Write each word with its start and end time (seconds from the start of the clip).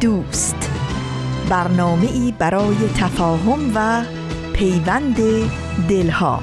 دوست. 0.00 0.70
برنامه 1.50 2.06
ای 2.12 2.34
برای 2.38 2.76
تفاهم 2.96 3.72
و 3.74 4.02
پیوند 4.52 5.16
دلها. 5.88 6.40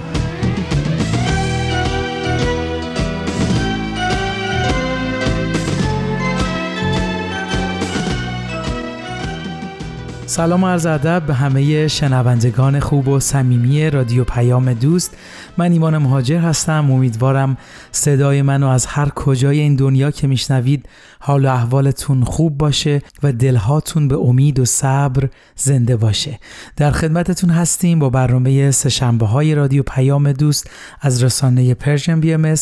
سلام 10.26 10.66
عرض 10.66 10.86
ادب 10.86 11.23
به 11.28 11.34
همه 11.34 11.88
شنوندگان 11.88 12.80
خوب 12.80 13.08
و 13.08 13.20
صمیمی 13.20 13.90
رادیو 13.90 14.23
پیام 14.23 14.73
دوست. 14.73 15.17
من 15.58 15.72
ایمان 15.72 15.98
مهاجر 15.98 16.40
هستم. 16.40 16.91
امیدوارم 16.91 17.58
صدای 17.91 18.41
منو 18.41 18.68
از 18.68 18.86
هر 18.86 19.09
کجای 19.09 19.59
این 19.59 19.76
دنیا 19.76 20.12
که 20.12 20.28
میشنوید 20.28 20.90
حال 21.20 21.45
و 21.45 21.50
احوالتون 21.50 22.23
خوب 22.23 22.58
باشه 22.58 23.02
و 23.23 23.31
دلهاتون 23.31 24.08
به 24.08 24.16
امید 24.17 24.59
و 24.59 24.66
صبر 24.66 25.30
زنده 25.56 25.98
باشه. 25.98 26.39
در 26.78 26.92
خدمتتون 26.92 27.50
هستیم 27.50 28.00
با 28.00 28.09
برنامه 28.09 28.72
سهشنبه 28.72 29.26
های 29.26 29.56
رادیو 29.56 29.83
پیام 29.83 30.31
دوست 30.31 30.70
از 31.02 31.23
رسانه 31.23 31.73
Persian 31.73 32.20
BM 32.20 32.56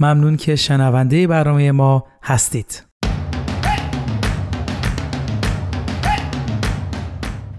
ممنون 0.00 0.36
که 0.36 0.56
شنونده 0.56 1.26
برنامه 1.26 1.72
ما 1.72 2.04
هستید. 2.22 2.89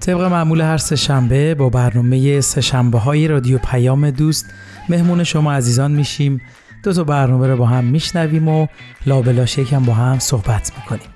طبق 0.02 0.22
معمول 0.22 0.62
هر 0.62 0.78
سهشنبه 0.78 1.56
با 1.56 1.70
برنامه 1.70 2.42
سهشنبه 2.42 3.00
های 3.00 3.28
رادیو 3.28 3.58
پیام 3.58 4.10
دوست 4.10 4.46
مهمون 4.90 5.24
شما 5.24 5.54
عزیزان 5.54 5.92
میشیم. 5.92 6.42
دو 6.84 6.94
تا 6.94 7.04
برنامه 7.04 7.48
رو 7.48 7.58
با 7.58 7.66
هم 7.66 7.84
میشنویم 7.84 8.48
و 8.48 8.68
لابلاش 9.06 9.58
یکم 9.58 9.84
با 9.84 9.94
هم 9.94 10.20
صحبت 10.20 10.72
می‌کنیم. 10.78 11.10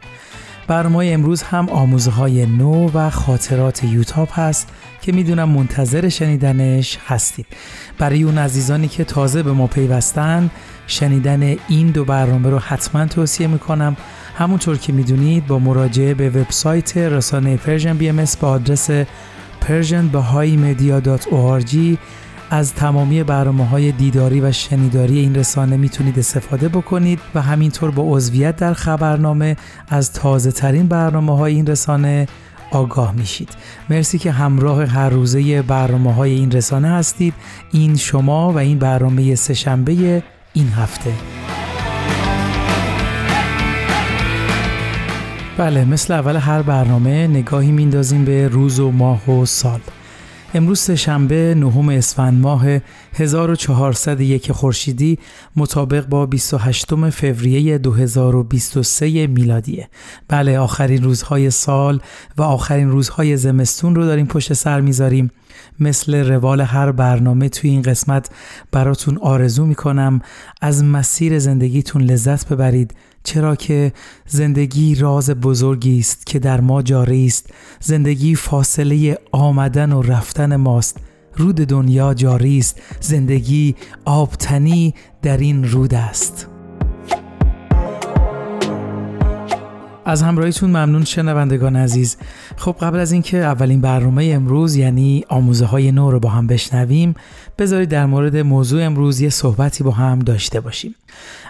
برنامه 0.68 1.06
امروز 1.06 1.44
هم 1.44 1.70
آموزه 1.70 2.12
های 2.12 2.46
نو 2.46 2.92
و 2.94 3.10
خاطرات 3.10 3.84
یوتاب 3.84 4.30
هست 4.32 4.70
که 5.02 5.12
می‌دونم 5.12 5.50
منتظر 5.50 6.10
شنیدنش 6.10 6.98
هستید. 7.08 7.46
برای 7.98 8.24
اون 8.24 8.38
عزیزانی 8.38 8.88
که 8.88 9.04
تازه 9.04 9.44
به 9.44 9.52
ما 9.52 9.68
پیوستن 9.68 10.50
شنیدن 10.88 11.56
این 11.68 11.88
دو 11.88 12.06
برنامه 12.06 12.50
رو 12.50 12.60
حتما 12.60 13.06
توصیه 13.06 13.48
می‌کنم. 13.48 13.98
همونطور 14.36 14.78
که 14.78 14.94
می‌دونید 14.94 15.48
با 15.48 15.60
مراجعه 15.60 16.14
به 16.14 16.30
وبسایت 16.30 16.98
رسانه 16.98 17.58
Persian 17.58 17.98
BM 17.98 18.26
با 18.42 18.50
آدرس 18.50 18.90
persianbahaimedia.org 19.62 21.98
از 22.50 22.74
تمامی 22.74 23.24
برنامه 23.24 23.68
های 23.68 23.92
دیداری 23.92 24.42
و 24.42 24.52
شنیداری 24.52 25.20
این 25.20 25.36
رسانه 25.36 25.78
می‌تونید 25.78 26.20
استفاده 26.20 26.70
بکنید 26.70 27.20
و 27.36 27.42
همینطور 27.42 27.92
با 27.92 28.04
عضویت 28.06 28.56
در 28.56 28.74
خبرنامه 28.74 29.58
از 29.90 30.14
تازه 30.14 30.52
ترین 30.52 30.88
برنامه 30.88 31.38
های 31.38 31.56
این 31.56 31.68
رسانه 31.68 32.28
آگاه 32.72 33.12
میشید. 33.12 33.50
مرسی 33.90 34.18
که 34.18 34.32
همراه 34.32 34.86
هر 34.86 35.10
روزه 35.10 35.62
برنامه 35.62 36.14
های 36.14 36.32
این 36.32 36.52
رسانه 36.52 36.88
هستید. 36.88 37.34
این 37.72 37.96
شما 37.96 38.52
و 38.52 38.58
این 38.58 38.80
برنامه 38.80 39.36
سهشنبه 39.36 40.24
این 40.54 40.68
هفته. 40.68 41.14
بله 45.58 45.86
مثل 45.86 46.14
اول 46.14 46.36
هر 46.36 46.62
برنامه 46.62 47.28
نگاهی 47.28 47.72
میندازیم 47.72 48.26
به 48.26 48.48
روز 48.48 48.80
و 48.80 48.92
ماه 48.92 49.32
و 49.32 49.46
سال. 49.46 49.80
امروز 50.54 50.92
شنبه 50.92 51.56
نهم 51.58 51.90
اسفند 51.90 52.42
ماه 52.42 52.66
1401 53.14 54.52
خورشیدی 54.52 55.20
مطابق 55.56 56.06
با 56.06 56.26
28 56.26 57.10
فوریه 57.10 57.78
2023 57.78 59.28
میلادیه. 59.28 59.90
بله 60.28 60.60
آخرین 60.60 61.04
روزهای 61.04 61.50
سال 61.50 62.02
و 62.38 62.42
آخرین 62.42 62.90
روزهای 62.90 63.38
زمستون 63.38 63.96
رو 63.96 64.06
داریم 64.06 64.26
پشت 64.26 64.54
سر 64.54 64.82
می‌ذاریم. 64.82 65.32
مثل 65.80 66.16
روال 66.16 66.62
هر 66.62 66.92
برنامه 66.92 67.50
توی 67.50 67.70
این 67.70 67.82
قسمت 67.82 68.30
براتون 68.72 69.18
آرزو 69.18 69.66
می‌کنم 69.66 70.22
از 70.62 70.84
مسیر 70.84 71.40
زندگیتون 71.40 72.02
لذت 72.02 72.48
ببرید. 72.50 72.94
چرا 73.26 73.56
که 73.56 73.94
زندگی 74.28 74.96
راز 74.96 75.30
بزرگی 75.30 76.00
است 76.00 76.26
که 76.26 76.40
در 76.40 76.62
ما 76.62 76.82
جاری 76.82 77.26
است. 77.26 77.50
زندگی 77.80 78.36
فاصله 78.36 79.18
آمدن 79.32 79.92
و 79.92 80.02
رفتن 80.02 80.56
ماست. 80.56 80.98
رود 81.36 81.56
دنیا 81.56 82.14
جاری 82.14 82.58
است. 82.58 82.82
زندگی 83.00 83.76
آبتنی 84.06 84.94
در 85.22 85.38
این 85.38 85.64
رود 85.70 85.94
است. 85.94 86.48
از 90.06 90.22
همراهیتون 90.22 90.70
ممنون 90.70 91.04
شنوندگان 91.04 91.76
عزیز. 91.76 92.18
خب 92.58 92.76
قبل 92.82 93.00
از 93.00 93.12
اینکه 93.12 93.38
اولین 93.38 93.82
برنامه 93.82 94.32
امروز 94.34 94.76
یعنی 94.76 95.26
آموزه 95.30 95.66
های 95.66 95.92
نو 95.92 96.12
رو 96.12 96.20
با 96.20 96.30
هم 96.30 96.48
بشنویم 96.48 97.16
بذارید 97.58 97.90
در 97.90 98.06
مورد 98.06 98.38
موضوع 98.38 98.84
امروز 98.84 99.22
یه 99.22 99.30
صحبتی 99.30 99.84
با 99.84 99.92
هم 99.92 100.20
داشته 100.20 100.60
باشیم. 100.60 100.96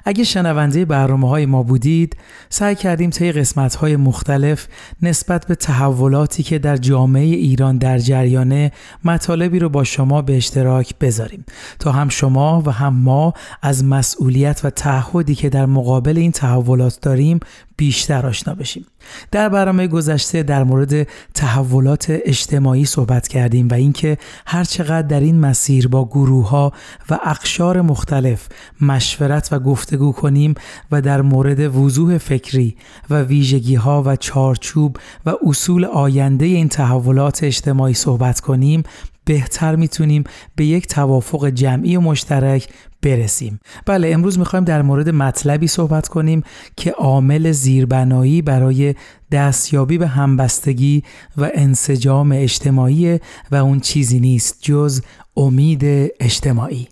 اگه 0.06 0.24
شنونده 0.24 0.86
برنامه 0.86 1.30
های 1.30 1.46
ما 1.46 1.64
بودید 1.64 2.18
سعی 2.50 2.76
کردیم 2.76 3.09
طی 3.09 3.31
قسمت 3.31 3.76
های 3.76 3.96
مختلف 3.96 4.68
نسبت 5.02 5.48
به 5.48 5.56
تحولاتی 5.56 6.44
که 6.44 6.59
در 6.59 6.78
جامعه 6.78 7.24
ایران 7.24 7.78
در 7.78 7.98
جریانه 7.98 8.72
مطالبی 9.04 9.59
رو 9.59 9.70
با 9.70 9.84
شما 9.84 10.22
به 10.22 10.38
اشتراک 10.38 10.94
بذاریم. 11.02 11.46
تا 11.80 11.92
هم 11.92 12.09
شما 12.09 12.64
و 12.66 12.72
هم 12.72 12.94
ما 12.94 13.34
از 13.62 13.84
مسئولیت 13.84 14.62
و 14.64 14.70
تعهدی 14.70 15.36
که 15.36 15.50
در 15.50 15.66
مقابل 15.66 16.18
این 16.18 16.31
تحولات 16.31 17.00
داریم 17.02 17.40
بیشتر 17.78 18.25
آشنا 18.25 18.56
بشیم. 18.56 18.86
در 19.31 19.50
برنامه 19.50 19.88
گذشته 19.88 20.44
در 20.44 20.64
مورد 20.64 21.08
تحولات 21.34 22.06
اجتماعی 22.09 22.86
صحبت 22.86 23.28
کردیم 23.28 23.68
و 23.68 23.74
اینکه 23.74 24.18
هر 24.46 24.64
چقدر 24.64 25.08
در 25.08 25.20
این 25.20 25.40
مسیر 25.40 25.88
با 25.88 26.06
گروه 26.06 26.50
ها 26.50 26.74
و 27.09 27.20
اقشار 27.25 27.81
مختلف 27.81 28.48
مشورت 28.81 29.50
و 29.52 29.55
گفتگو 29.60 30.12
کنیم 30.12 30.54
و 30.92 31.02
در 31.02 31.22
مورد 31.22 31.76
وضوح 31.76 32.18
فکری 32.18 32.76
و 33.10 33.22
ویژگی 33.22 33.76
ها 33.76 34.04
و 34.06 34.16
چارچوب 34.16 34.98
و 35.26 35.34
اصول 35.44 35.86
آینده 35.86 36.46
این 36.46 36.70
تحولات 36.70 37.44
اجتماعی 37.44 37.94
صحبت 37.94 38.40
کنیم 38.40 38.84
بهتر 39.26 39.76
می‌تونیم 39.76 40.24
به 40.56 40.66
یک 40.66 40.88
توافق 40.88 41.50
جمعی 41.50 41.96
و 41.96 42.02
مشترک 42.02 42.68
برسیم. 43.02 43.60
بله 43.86 44.10
امروز 44.14 44.40
می‌خوایم 44.40 44.66
در 44.66 44.82
مورد 44.82 45.10
مطلبی 45.10 45.68
صحبت 45.68 46.08
کنیم 46.08 46.44
که 46.78 46.92
عامل 46.92 47.52
زیربنایی 47.52 48.42
برای 48.42 48.96
دستیابی 49.32 49.98
به 49.98 50.08
همبستگی 50.08 51.04
و 51.38 51.52
انسجام 51.54 52.32
اجتماعی 52.32 53.20
و 53.52 53.56
اون 53.56 53.80
چیزی 53.80 54.20
نیست 54.20 54.58
جز 54.62 55.02
امید 55.38 56.12
اجتماعی. 56.20 56.88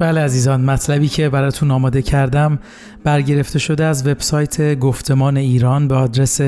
بله 0.00 0.20
عزیزان 0.20 0.60
مطلبی 0.60 1.08
که 1.08 1.28
براتون 1.28 1.70
آماده 1.70 2.02
کردم 2.02 2.58
برگرفته 3.04 3.58
شده 3.58 3.84
از 3.84 4.06
وبسایت 4.06 4.78
گفتمان 4.78 5.36
ایران 5.36 5.88
به 5.88 5.94
آدرس 5.94 6.40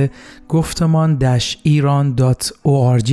گفتمان 0.49 1.25
ایران 1.63 2.35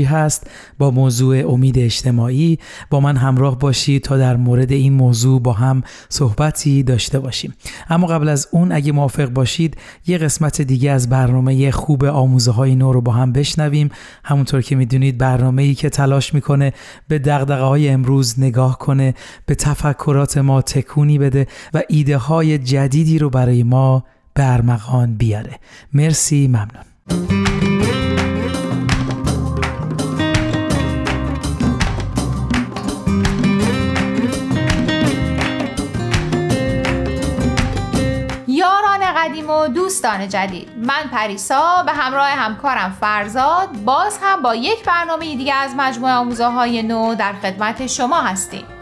هست 0.06 0.47
با 0.77 0.91
موضوع 0.91 1.53
امید 1.53 1.80
اجتماعی. 1.80 2.59
با 2.89 3.00
من 3.00 3.18
همراه 3.18 3.59
باشید 3.59 4.01
تا 4.01 4.18
در 4.18 4.36
مورد 4.36 4.71
این 4.71 4.94
موضوع 4.94 5.41
با 5.41 5.53
هم 5.53 5.83
صحبتی 6.09 6.83
داشته 6.83 7.19
باشیم. 7.19 7.53
اما 7.89 8.07
قبل 8.07 8.30
از 8.30 8.47
اون 8.51 8.71
اگه 8.71 8.92
موافق 8.92 9.30
باشید 9.30 9.77
یه 10.07 10.18
قسمت 10.18 10.62
دیگه 10.62 10.92
از 10.92 11.09
برنامه 11.09 11.71
خوب 11.71 12.06
آموزه 12.06 12.51
های 12.51 12.75
نو 12.75 12.94
رو 12.94 13.01
با 13.01 13.12
هم 13.12 13.31
بشنویم. 13.31 13.89
همونطور 14.24 14.62
که 14.62 14.75
می‌دونید 14.75 15.18
برنامه 15.18 15.63
ای 15.63 15.75
که 15.75 15.89
تلاش 15.89 16.33
می‌کنه 16.33 16.74
به 17.07 17.19
دقدقه 17.19 17.62
های 17.63 17.89
امروز 17.89 18.39
نگاه 18.39 18.77
کنه 18.77 19.13
به 19.45 19.56
تفکرات 19.56 20.29
نظرات 20.30 20.38
ما 20.38 20.62
تکونی 20.62 21.18
بده 21.18 21.48
و 21.74 21.84
ایده 21.90 22.18
های 22.18 22.58
جدیدی 22.58 23.20
رو 23.20 23.30
برای 23.30 23.64
ما 23.64 24.04
برمغان 24.36 25.16
بیاره. 25.16 25.60
مرسی 25.94 26.48
ممنون. 26.48 26.90
قدیم 39.18 39.50
و 39.50 39.68
دوستان 39.68 40.30
جدید 40.30 40.70
من 40.78 41.10
پریسا 41.12 41.84
به 41.86 41.92
همراه 41.92 42.30
همکارم 42.30 42.98
فرزاد 43.02 43.70
باز 43.86 44.20
هم 44.22 44.42
با 44.42 44.56
یک 44.56 44.86
برنامه 44.86 45.36
دیگه 45.36 45.54
از 45.54 45.72
مجموعه 45.78 46.14
آموزه 46.14 46.46
های 46.46 46.84
نو 46.84 47.16
در 47.16 47.34
خدمت 47.34 47.88
شما 47.88 48.22
هستیم. 48.22 48.79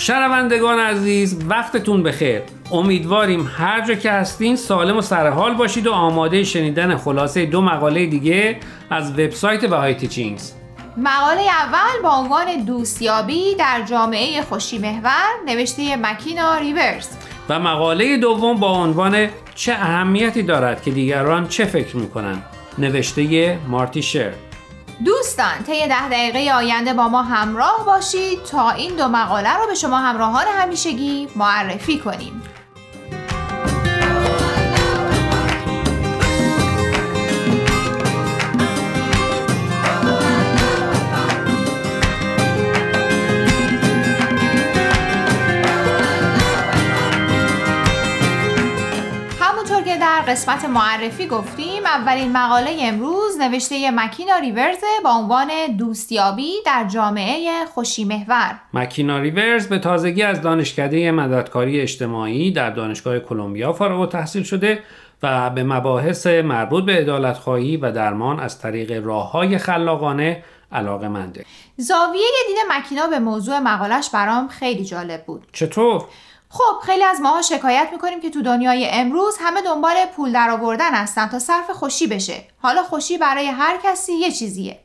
شنوندگان 0.00 0.78
عزیز 0.78 1.38
وقتتون 1.48 2.02
بخیر. 2.02 2.42
امیدواریم 2.72 3.50
هر 3.56 3.86
جا 3.86 3.94
که 3.94 4.10
هستین 4.10 4.56
سالم 4.56 4.96
و 4.96 5.00
سرحال 5.00 5.54
باشید 5.54 5.86
و 5.86 5.92
آماده 5.92 6.44
شنیدن 6.44 6.96
خلاصه 6.96 7.46
دو 7.46 7.60
مقاله 7.60 8.06
دیگه 8.06 8.56
از 8.90 9.12
وبسایت 9.12 9.64
بهای 9.64 9.94
تیچینگز. 9.94 10.52
مقاله 10.96 11.40
اول 11.40 12.02
با 12.02 12.10
عنوان 12.10 12.64
دوستیابی 12.64 13.54
در 13.54 13.82
جامعه 13.90 14.42
خوشی 14.42 14.78
محور 14.78 15.30
نوشته 15.46 15.96
مکینا 15.96 16.58
ریورز. 16.58 17.08
و 17.48 17.58
مقاله 17.58 18.16
دوم 18.16 18.60
با 18.60 18.72
عنوان 18.72 19.28
چه 19.54 19.72
اهمیتی 19.72 20.42
دارد 20.42 20.82
که 20.82 20.90
دیگران 20.90 21.48
چه 21.48 21.64
فکر 21.64 21.96
می‌کنن 21.96 22.42
نوشته 22.78 23.58
مارتی 23.68 24.02
شر. 24.02 24.32
دوستان 25.04 25.62
طی 25.66 25.88
ده 25.88 26.08
دقیقه 26.08 26.52
آینده 26.54 26.92
با 26.94 27.08
ما 27.08 27.22
همراه 27.22 27.84
باشید 27.86 28.42
تا 28.42 28.70
این 28.70 28.96
دو 28.96 29.08
مقاله 29.08 29.56
رو 29.56 29.66
به 29.66 29.74
شما 29.74 29.98
همراهان 29.98 30.44
همیشگی 30.46 31.28
معرفی 31.36 31.98
کنیم. 31.98 32.39
قسمت 50.30 50.64
معرفی 50.64 51.26
گفتیم. 51.26 51.86
اولین 51.86 52.32
مقاله 52.32 52.76
امروز 52.80 53.38
نوشته 53.40 53.90
مکینا 53.90 54.36
ریورز 54.36 54.76
با 55.04 55.10
عنوان 55.10 55.48
دوستیابی 55.78 56.52
در 56.66 56.86
جامعه 56.88 57.64
خوشی 57.74 58.04
محور 58.04 58.60
مکینا 58.74 59.18
ریورز 59.18 59.68
به 59.68 59.78
تازگی 59.78 60.22
از 60.22 60.40
دانشکده 60.42 61.10
مددکاری 61.10 61.80
اجتماعی 61.80 62.52
در 62.52 62.70
دانشگاه 62.70 63.18
کلمبیا 63.18 63.72
فارغ 63.72 64.00
التحصیل 64.00 64.42
شده 64.42 64.82
و 65.22 65.50
به 65.50 65.64
مباحث 65.64 66.26
مربوط 66.26 66.84
به 66.84 66.92
عدالتخواهی 66.92 67.76
و 67.76 67.92
درمان 67.92 68.40
از 68.40 68.58
طریق 68.58 69.06
راه 69.06 69.30
های 69.30 69.58
خلاقانه 69.58 70.44
علاقه 70.72 71.08
منده 71.08 71.44
زاویه 71.76 72.28
دید 72.46 72.56
مکینا 72.70 73.06
به 73.06 73.18
موضوع 73.18 73.58
مقالش 73.58 74.10
برام 74.10 74.48
خیلی 74.48 74.84
جالب 74.84 75.24
بود. 75.24 75.46
چطور؟ 75.52 76.04
خب 76.52 76.86
خیلی 76.86 77.04
از 77.04 77.20
ماها 77.20 77.42
شکایت 77.42 77.88
می‌کنیم 77.92 78.20
که 78.20 78.30
تو 78.30 78.42
دنیای 78.42 78.88
امروز 78.90 79.36
همه 79.40 79.62
دنبال 79.62 79.94
پول 80.16 80.32
درآوردن 80.32 80.94
هستن 80.94 81.26
تا 81.26 81.38
صرف 81.38 81.70
خوشی 81.70 82.06
بشه. 82.06 82.44
حالا 82.62 82.82
خوشی 82.82 83.18
برای 83.18 83.46
هر 83.46 83.76
کسی 83.84 84.12
یه 84.12 84.30
چیزیه. 84.30 84.78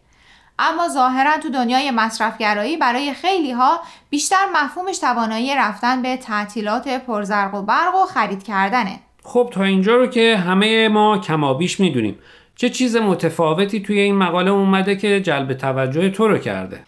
اما 0.60 0.88
ظاهرا 0.90 1.38
تو 1.38 1.50
دنیای 1.50 1.92
مصرفگرایی 1.92 2.78
برای 2.78 3.14
خیلی 3.14 3.52
ها 3.52 3.80
بیشتر 4.10 4.46
مفهومش 4.54 4.98
توانایی 4.98 5.56
رفتن 5.56 6.02
به 6.02 6.18
تعطیلات 6.18 6.88
پرزرق 6.88 7.54
و 7.54 7.62
برق 7.62 7.96
و 7.96 8.06
خرید 8.06 8.44
کردنه. 8.44 9.00
خب 9.24 9.50
تا 9.54 9.64
اینجا 9.64 9.96
رو 9.96 10.08
که 10.08 10.38
همه 10.38 10.88
ما 10.88 11.18
کمابیش 11.18 11.80
می‌دونیم. 11.80 12.20
چه 12.56 12.70
چیز 12.70 12.96
متفاوتی 12.96 13.82
توی 13.82 14.00
این 14.00 14.16
مقاله 14.16 14.52
اومده 14.52 14.96
که 14.96 15.22
جلب 15.22 15.54
توجه 15.54 16.10
تو 16.10 16.28
رو 16.28 16.38
کرده؟ 16.38 16.84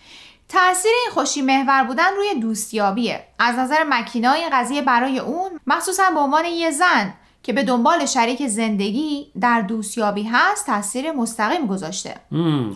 تاثیر 0.49 0.91
این 1.03 1.13
خوشی 1.13 1.41
محور 1.41 1.83
بودن 1.83 2.15
روی 2.17 2.41
دوستیابیه. 2.41 3.23
از 3.39 3.59
نظر 3.59 3.83
مکینا 3.89 4.31
این 4.31 4.49
قضیه 4.53 4.81
برای 4.81 5.19
اون 5.19 5.49
مخصوصا 5.67 6.03
به 6.13 6.19
عنوان 6.19 6.45
یه 6.45 6.71
زن 6.71 7.13
که 7.43 7.53
به 7.53 7.63
دنبال 7.63 8.05
شریک 8.05 8.47
زندگی 8.47 9.31
در 9.41 9.61
دوستیابی 9.61 10.23
هست 10.23 10.65
تاثیر 10.65 11.11
مستقیم 11.11 11.67
گذاشته. 11.67 12.15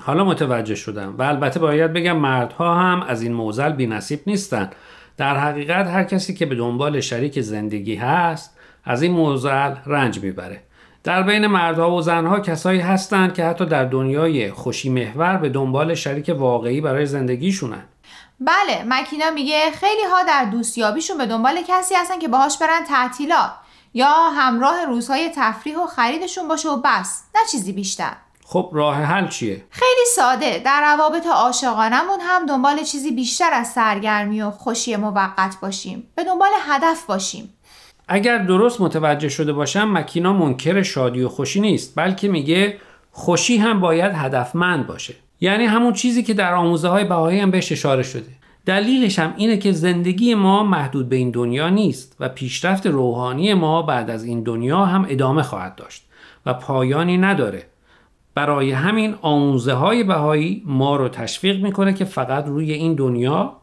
حالا 0.05 0.25
متوجه 0.25 0.75
شدم. 0.75 1.15
و 1.17 1.21
البته 1.21 1.59
باید 1.59 1.93
بگم 1.93 2.17
مردها 2.17 2.75
هم 2.75 3.03
از 3.03 3.21
این 3.21 3.33
موزل 3.33 3.71
بی 3.71 3.87
نصیب 3.87 4.19
نیستن. 4.27 4.69
در 5.17 5.37
حقیقت 5.37 5.87
هر 5.87 6.03
کسی 6.03 6.33
که 6.33 6.45
به 6.45 6.55
دنبال 6.55 6.99
شریک 6.99 7.41
زندگی 7.41 7.95
هست 7.95 8.57
از 8.85 9.01
این 9.01 9.11
موزل 9.11 9.75
رنج 9.85 10.19
می‌بره. 10.19 10.63
در 11.03 11.23
بین 11.23 11.47
مردها 11.47 11.91
و 11.91 12.01
زنها 12.01 12.39
کسایی 12.39 12.79
هستند 12.79 13.33
که 13.33 13.45
حتی 13.45 13.65
در 13.65 13.85
دنیای 13.85 14.51
خوشی 14.51 14.89
محور 14.89 15.37
به 15.37 15.49
دنبال 15.49 15.95
شریک 15.95 16.31
واقعی 16.37 16.81
برای 16.81 17.05
زندگیشونن. 17.05 17.83
بله 18.39 18.83
مکینا 18.87 19.31
میگه 19.31 19.71
خیلی 19.71 20.03
ها 20.11 20.23
در 20.23 20.45
دوستیابیشون 20.45 21.17
به 21.17 21.25
دنبال 21.25 21.61
کسی 21.67 21.95
هستن 21.95 22.19
که 22.19 22.27
باهاش 22.27 22.57
برن 22.57 22.83
تعطیلات 22.87 23.51
یا 23.93 24.13
همراه 24.13 24.85
روزهای 24.85 25.31
تفریح 25.35 25.77
و 25.77 25.87
خریدشون 25.87 26.47
باشه 26.47 26.69
و 26.69 26.77
بس 26.77 27.23
نه 27.35 27.41
چیزی 27.51 27.73
بیشتر. 27.73 28.13
خب 28.45 28.69
راه 28.73 28.95
حل 28.95 29.27
چیه؟ 29.27 29.65
خیلی 29.69 30.05
ساده 30.15 30.61
در 30.65 30.81
روابط 30.81 31.27
عاشقانمون 31.27 32.19
هم 32.21 32.45
دنبال 32.45 32.83
چیزی 32.83 33.11
بیشتر 33.11 33.53
از 33.53 33.67
سرگرمی 33.67 34.41
و 34.41 34.51
خوشی 34.51 34.95
موقت 34.95 35.55
باشیم. 35.61 36.09
به 36.15 36.23
دنبال 36.23 36.49
هدف 36.67 37.05
باشیم. 37.05 37.53
اگر 38.13 38.37
درست 38.37 38.81
متوجه 38.81 39.29
شده 39.29 39.53
باشم 39.53 39.91
مکینا 39.91 40.33
منکر 40.33 40.83
شادی 40.83 41.21
و 41.21 41.29
خوشی 41.29 41.61
نیست 41.61 41.93
بلکه 41.95 42.27
میگه 42.27 42.77
خوشی 43.11 43.57
هم 43.57 43.79
باید 43.79 44.11
هدفمند 44.15 44.87
باشه. 44.87 45.13
یعنی 45.41 45.65
همون 45.65 45.93
چیزی 45.93 46.23
که 46.23 46.33
در 46.33 46.53
آموزه 46.53 46.87
های 46.87 47.03
بهایی 47.03 47.39
هم 47.39 47.51
بهش 47.51 47.71
اشاره 47.71 48.03
شده. 48.03 48.31
دلیلش 48.65 49.19
هم 49.19 49.33
اینه 49.37 49.57
که 49.57 49.71
زندگی 49.71 50.35
ما 50.35 50.63
محدود 50.63 51.09
به 51.09 51.15
این 51.15 51.31
دنیا 51.31 51.69
نیست 51.69 52.15
و 52.19 52.29
پیشرفت 52.29 52.87
روحانی 52.87 53.53
ما 53.53 53.81
بعد 53.81 54.09
از 54.09 54.23
این 54.23 54.43
دنیا 54.43 54.85
هم 54.85 55.05
ادامه 55.09 55.43
خواهد 55.43 55.75
داشت 55.75 56.05
و 56.45 56.53
پایانی 56.53 57.17
نداره. 57.17 57.63
برای 58.35 58.71
همین 58.71 59.15
آموزه 59.21 59.73
های 59.73 60.03
بهایی 60.03 60.63
ما 60.65 60.95
رو 60.95 61.09
تشویق 61.09 61.63
می‌کنه 61.63 61.93
که 61.93 62.05
فقط 62.05 62.45
روی 62.45 62.71
این 62.71 62.95
دنیا 62.95 63.57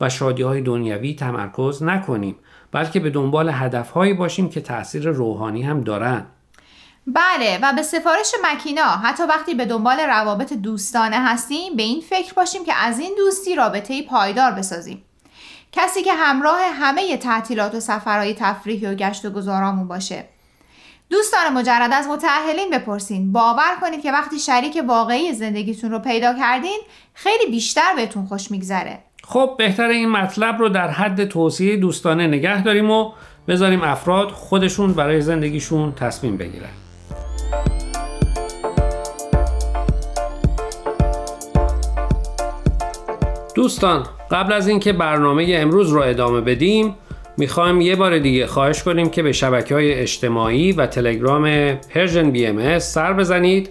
و 0.00 0.08
شادی 0.08 0.42
های 0.42 0.60
دنیوی 0.60 1.14
تمرکز 1.14 1.82
نکنیم. 1.82 2.34
بلکه 2.72 3.00
به 3.00 3.10
دنبال 3.10 3.48
هدفهایی 3.48 4.14
باشیم 4.14 4.48
که 4.50 4.60
تاثیر 4.60 5.08
روحانی 5.08 5.62
هم 5.62 5.80
دارن. 5.80 6.26
بله 7.06 7.58
و 7.62 7.72
به 7.72 7.82
سفارش 7.82 8.34
مکینا 8.44 8.84
حتی 8.84 9.22
وقتی 9.22 9.54
به 9.54 9.64
دنبال 9.64 10.00
روابط 10.00 10.52
دوستانه 10.52 11.16
هستیم 11.16 11.76
به 11.76 11.82
این 11.82 12.00
فکر 12.00 12.34
باشیم 12.34 12.64
که 12.64 12.74
از 12.74 12.98
این 12.98 13.14
دوستی 13.18 13.54
رابطه 13.54 14.02
پایدار 14.02 14.50
بسازیم. 14.52 15.04
کسی 15.72 16.02
که 16.02 16.12
همراه 16.12 16.60
همه 16.60 17.16
تعطیلات 17.16 17.74
و 17.74 17.80
سفرهای 17.80 18.34
تفریحی 18.34 18.86
و 18.86 18.94
گشت 18.94 19.24
و 19.24 19.30
گذارامون 19.30 19.88
باشه. 19.88 20.24
دوستان 21.10 21.52
مجرد 21.52 21.92
از 21.92 22.06
متعهلین 22.06 22.70
بپرسین. 22.70 23.32
باور 23.32 23.76
کنید 23.80 24.02
که 24.02 24.12
وقتی 24.12 24.38
شریک 24.38 24.82
واقعی 24.88 25.32
زندگیتون 25.32 25.90
رو 25.90 25.98
پیدا 25.98 26.34
کردین 26.34 26.80
خیلی 27.14 27.50
بیشتر 27.50 27.94
بهتون 27.96 28.26
خوش 28.26 28.50
میگذره. 28.50 29.04
خب 29.32 29.54
بهتر 29.58 29.88
این 29.88 30.08
مطلب 30.08 30.58
رو 30.58 30.68
در 30.68 30.88
حد 30.88 31.24
توصیه 31.24 31.76
دوستانه 31.76 32.26
نگه 32.26 32.62
داریم 32.62 32.90
و 32.90 33.12
بذاریم 33.48 33.82
افراد 33.82 34.28
خودشون 34.28 34.92
برای 34.92 35.20
زندگیشون 35.20 35.92
تصمیم 35.92 36.36
بگیرن. 36.36 36.68
دوستان 43.54 44.06
قبل 44.30 44.52
از 44.52 44.68
اینکه 44.68 44.92
برنامه 44.92 45.46
امروز 45.48 45.90
رو 45.90 46.02
ادامه 46.02 46.40
بدیم 46.40 46.94
می‌خوایم 47.36 47.80
یه 47.80 47.96
بار 47.96 48.18
دیگه 48.18 48.46
خواهش 48.46 48.82
کنیم 48.82 49.10
که 49.10 49.22
به 49.22 49.32
شبکه 49.32 49.74
های 49.74 49.94
اجتماعی 49.94 50.72
و 50.72 50.86
تلگرام 50.86 51.74
Persian 51.74 52.30
BMS 52.30 52.78
سر 52.78 53.12
بزنید. 53.12 53.70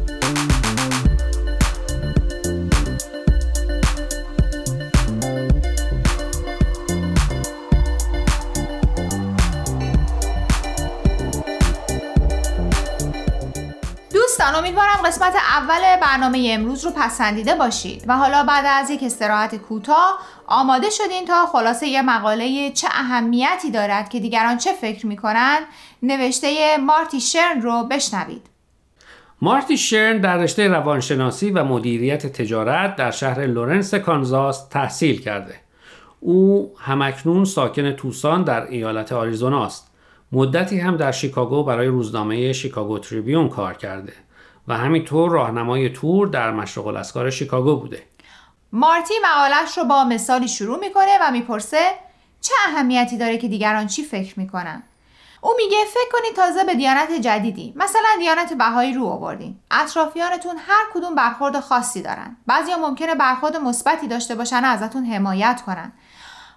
قسمت 15.11 15.35
اول 15.35 15.99
برنامه 16.01 16.49
امروز 16.51 16.85
رو 16.85 16.91
پسندیده 16.91 17.55
باشید 17.55 18.03
و 18.07 18.17
حالا 18.17 18.43
بعد 18.43 18.65
از 18.67 18.89
یک 18.89 19.03
استراحت 19.03 19.55
کوتاه 19.55 20.19
آماده 20.47 20.89
شدین 20.89 21.25
تا 21.25 21.45
خلاصه 21.45 21.87
یه 21.87 22.01
مقاله 22.01 22.71
چه 22.71 22.87
اهمیتی 22.91 23.71
دارد 23.71 24.09
که 24.09 24.19
دیگران 24.19 24.57
چه 24.57 24.73
فکر 24.73 25.07
می‌کنن. 25.07 25.59
نوشته 26.03 26.77
مارتی 26.77 27.21
شرن 27.21 27.61
رو 27.61 27.83
بشنوید. 27.83 28.41
مارتی 29.41 29.77
شرن 29.77 30.17
در 30.17 30.37
رشته 30.37 30.67
روانشناسی 30.67 31.51
و 31.51 31.63
مدیریت 31.63 32.27
تجارت 32.27 32.95
در 32.95 33.11
شهر 33.11 33.45
لورنس 33.45 33.93
کانزاس 33.93 34.67
تحصیل 34.67 35.21
کرده. 35.21 35.55
او 36.19 36.73
هم‌اکنون 36.79 37.45
ساکن 37.45 37.91
توسان 37.91 38.43
در 38.43 38.67
ایالت 38.67 39.11
آریزونا 39.11 39.65
است. 39.65 39.91
مدتی 40.31 40.79
هم 40.79 40.97
در 40.97 41.11
شیکاگو 41.11 41.63
برای 41.63 41.87
روزنامه 41.87 42.53
شیکاگو 42.53 42.99
تریبیون 42.99 43.49
کار 43.49 43.73
کرده. 43.73 44.13
و 44.67 44.77
همینطور 44.77 45.31
راهنمای 45.31 45.89
تور 45.89 46.27
در 46.27 46.51
مشرق 46.51 46.87
الاذکار 46.87 47.29
شیکاگو 47.29 47.75
بوده. 47.75 48.03
مارتی 48.71 49.13
مقالش 49.23 49.77
رو 49.77 49.83
با 49.83 50.03
مثالی 50.03 50.47
شروع 50.47 50.79
می‌کنه 50.79 51.17
و 51.21 51.31
می‌پرسه 51.31 51.91
چه 52.41 52.53
اهمیتی 52.67 53.17
داره 53.17 53.37
که 53.37 53.47
دیگران 53.47 53.87
چی 53.87 54.03
فکر 54.03 54.39
می‌کنن؟ 54.39 54.83
او 55.41 55.53
میگه 55.57 55.77
فکر 55.85 56.19
کنید 56.19 56.35
تازه 56.35 56.63
به 56.63 56.75
دیانت 56.75 57.11
جدیدی. 57.11 57.73
مثلا 57.75 58.09
دیانت 58.19 58.53
بهایی 58.53 58.93
رو 58.93 59.05
آوردین. 59.05 59.59
اطرافیانتون 59.71 60.57
هر 60.57 60.83
کدوم 60.93 61.15
برخورد 61.15 61.59
خاصی 61.59 62.01
دارن. 62.01 62.37
بعضیا 62.47 62.77
ممکنه 62.77 63.15
برخورد 63.15 63.57
مثبتی 63.57 64.07
داشته 64.07 64.35
باشن 64.35 64.65
و 64.65 64.67
ازتون 64.67 65.05
حمایت 65.05 65.61
کنن. 65.65 65.91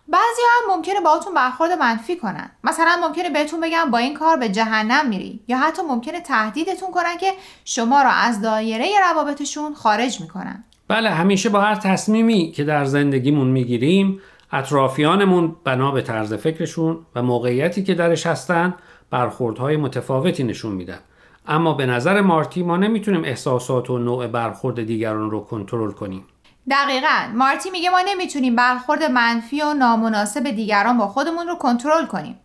بعضی 0.08 0.42
هم 0.49 0.76
ممکنه 0.76 1.00
باهاتون 1.00 1.34
برخورد 1.34 1.73
منفی 1.73 2.16
کنن. 2.16 2.50
مثلا 2.64 2.99
ممکنه 3.02 3.30
بهتون 3.30 3.61
بگن 3.61 3.90
با 3.90 3.99
این 3.99 4.14
کار 4.14 4.37
به 4.37 4.49
جهنم 4.49 5.08
میری. 5.08 5.40
یا 5.49 5.58
حتی 5.58 5.82
ممکنه 5.82 6.20
تهدیدتون 6.20 6.90
کنن 6.90 7.16
که 7.20 7.32
شما 7.64 8.02
را 8.02 8.11
از 8.11 8.42
دایره 8.42 8.87
روابطشون 9.12 9.75
خارج 9.75 10.20
می‌کنن. 10.20 10.64
بله 10.88 11.11
همیشه 11.11 11.49
با 11.49 11.61
هر 11.61 11.75
تصمیمی 11.75 12.52
که 12.52 12.64
در 12.64 12.84
زندگیمون 12.84 13.49
می‌گیریم 13.49 14.20
اطرافیانمون 14.52 15.56
بنا 15.64 15.90
به 15.90 16.02
طرز 16.02 16.34
فکرشون 16.34 17.06
و 17.14 17.23
موقعیتی 17.23 17.82
که 17.84 17.94
درش 17.94 18.26
هستن 18.26 18.75
برخوردهای 19.11 19.76
متفاوتی 19.76 20.44
نشون 20.44 20.73
میدن. 20.73 20.99
اما 21.46 21.73
به 21.73 21.87
نظر 21.87 22.20
مارتی 22.20 22.62
ما 22.62 22.76
نمی‌تونیم 22.76 23.25
احساسات 23.25 23.90
و 23.90 23.99
نوع 23.99 24.26
برخورد 24.26 24.82
دیگران 24.82 25.30
رو 25.30 25.40
کنترل 25.40 25.90
کنیم. 25.90 26.25
دقیقا. 26.71 27.33
مارتی 27.35 27.71
میگه 27.71 27.90
ما 27.90 28.00
نمی‌تونیم 28.06 28.56
برخورد 28.56 29.02
منفی 29.02 29.62
و 29.62 29.75
نامناسب 29.75 30.50
دیگران 30.50 30.99
با 30.99 31.09
خودمون 31.09 31.47
رو 31.47 31.54
کنترل 31.54 32.06
کنیم. 32.06 32.40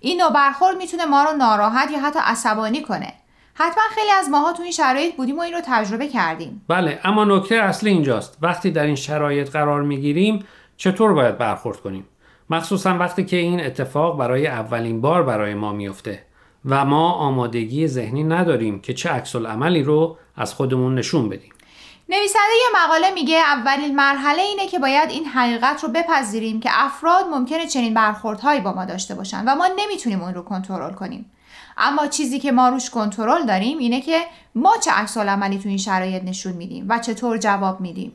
این 0.00 0.20
نوع 0.20 0.32
برخورد 0.32 0.76
می‌تونه 0.76 1.04
ما 1.04 1.24
رو 1.24 1.36
ناراحت 1.36 1.90
یا 1.90 2.00
حتی 2.00 2.18
عصبانی 2.22 2.82
کنه. 2.82 3.12
حتما 3.54 3.82
خیلی 3.90 4.10
از 4.10 4.28
ماها 4.28 4.52
تو 4.52 4.62
این 4.62 4.72
شرایط 4.72 5.16
بودیم 5.16 5.38
و 5.38 5.40
این 5.40 5.54
رو 5.54 5.60
تجربه 5.64 6.08
کردیم. 6.08 6.64
بله 6.68 7.00
اما 7.04 7.24
نکته 7.24 7.54
اصلی 7.54 7.90
اینجاست. 7.90 8.38
وقتی 8.42 8.70
در 8.70 8.84
این 8.84 8.96
شرایط 8.96 9.50
قرار 9.50 9.82
می‌گیریم 9.82 10.44
چطور 10.76 11.14
باید 11.14 11.38
برخورد 11.38 11.80
کنیم؟ 11.80 12.06
مخصوصا 12.50 12.98
وقتی 12.98 13.24
که 13.24 13.36
این 13.36 13.64
اتفاق 13.64 14.18
برای 14.18 14.46
اولین 14.46 15.00
بار 15.00 15.22
برای 15.22 15.54
ما 15.54 15.72
میفته 15.72 16.22
و 16.64 16.84
ما 16.84 17.12
آمادگی 17.12 17.86
ذهنی 17.86 18.24
نداریم 18.24 18.80
که 18.80 18.94
چه 18.94 19.10
عکس 19.10 19.36
عملی 19.36 19.82
رو 19.82 20.18
از 20.36 20.54
خودمون 20.54 20.94
نشون 20.94 21.28
بدیم. 21.28 21.52
نویسنده 22.12 22.54
یه 22.62 22.84
مقاله 22.84 23.10
میگه 23.10 23.36
اولین 23.36 23.96
مرحله 23.96 24.42
اینه 24.42 24.66
که 24.66 24.78
باید 24.78 25.10
این 25.10 25.24
حقیقت 25.24 25.84
رو 25.84 25.88
بپذیریم 25.88 26.60
که 26.60 26.70
افراد 26.72 27.24
ممکنه 27.30 27.66
چنین 27.66 27.94
برخوردهایی 27.94 28.60
با 28.60 28.72
ما 28.72 28.84
داشته 28.84 29.14
باشن 29.14 29.44
و 29.44 29.54
ما 29.54 29.68
نمی‌تونیم 29.76 30.22
اون 30.22 30.34
رو 30.34 30.42
کنترل 30.42 30.94
کنیم. 30.94 31.30
اما 31.78 32.06
چیزی 32.06 32.38
که 32.38 32.52
ما 32.52 32.68
روش 32.68 32.90
کنترل 32.90 33.46
داریم 33.46 33.78
اینه 33.78 34.00
که 34.00 34.20
ما 34.54 34.72
چه 34.84 34.90
عکس 34.90 35.16
عملی 35.16 35.58
تو 35.58 35.68
این 35.68 35.78
شرایط 35.78 36.24
نشون 36.24 36.52
میدیم 36.52 36.86
و 36.88 36.98
چطور 36.98 37.38
جواب 37.38 37.80
میدیم. 37.80 38.12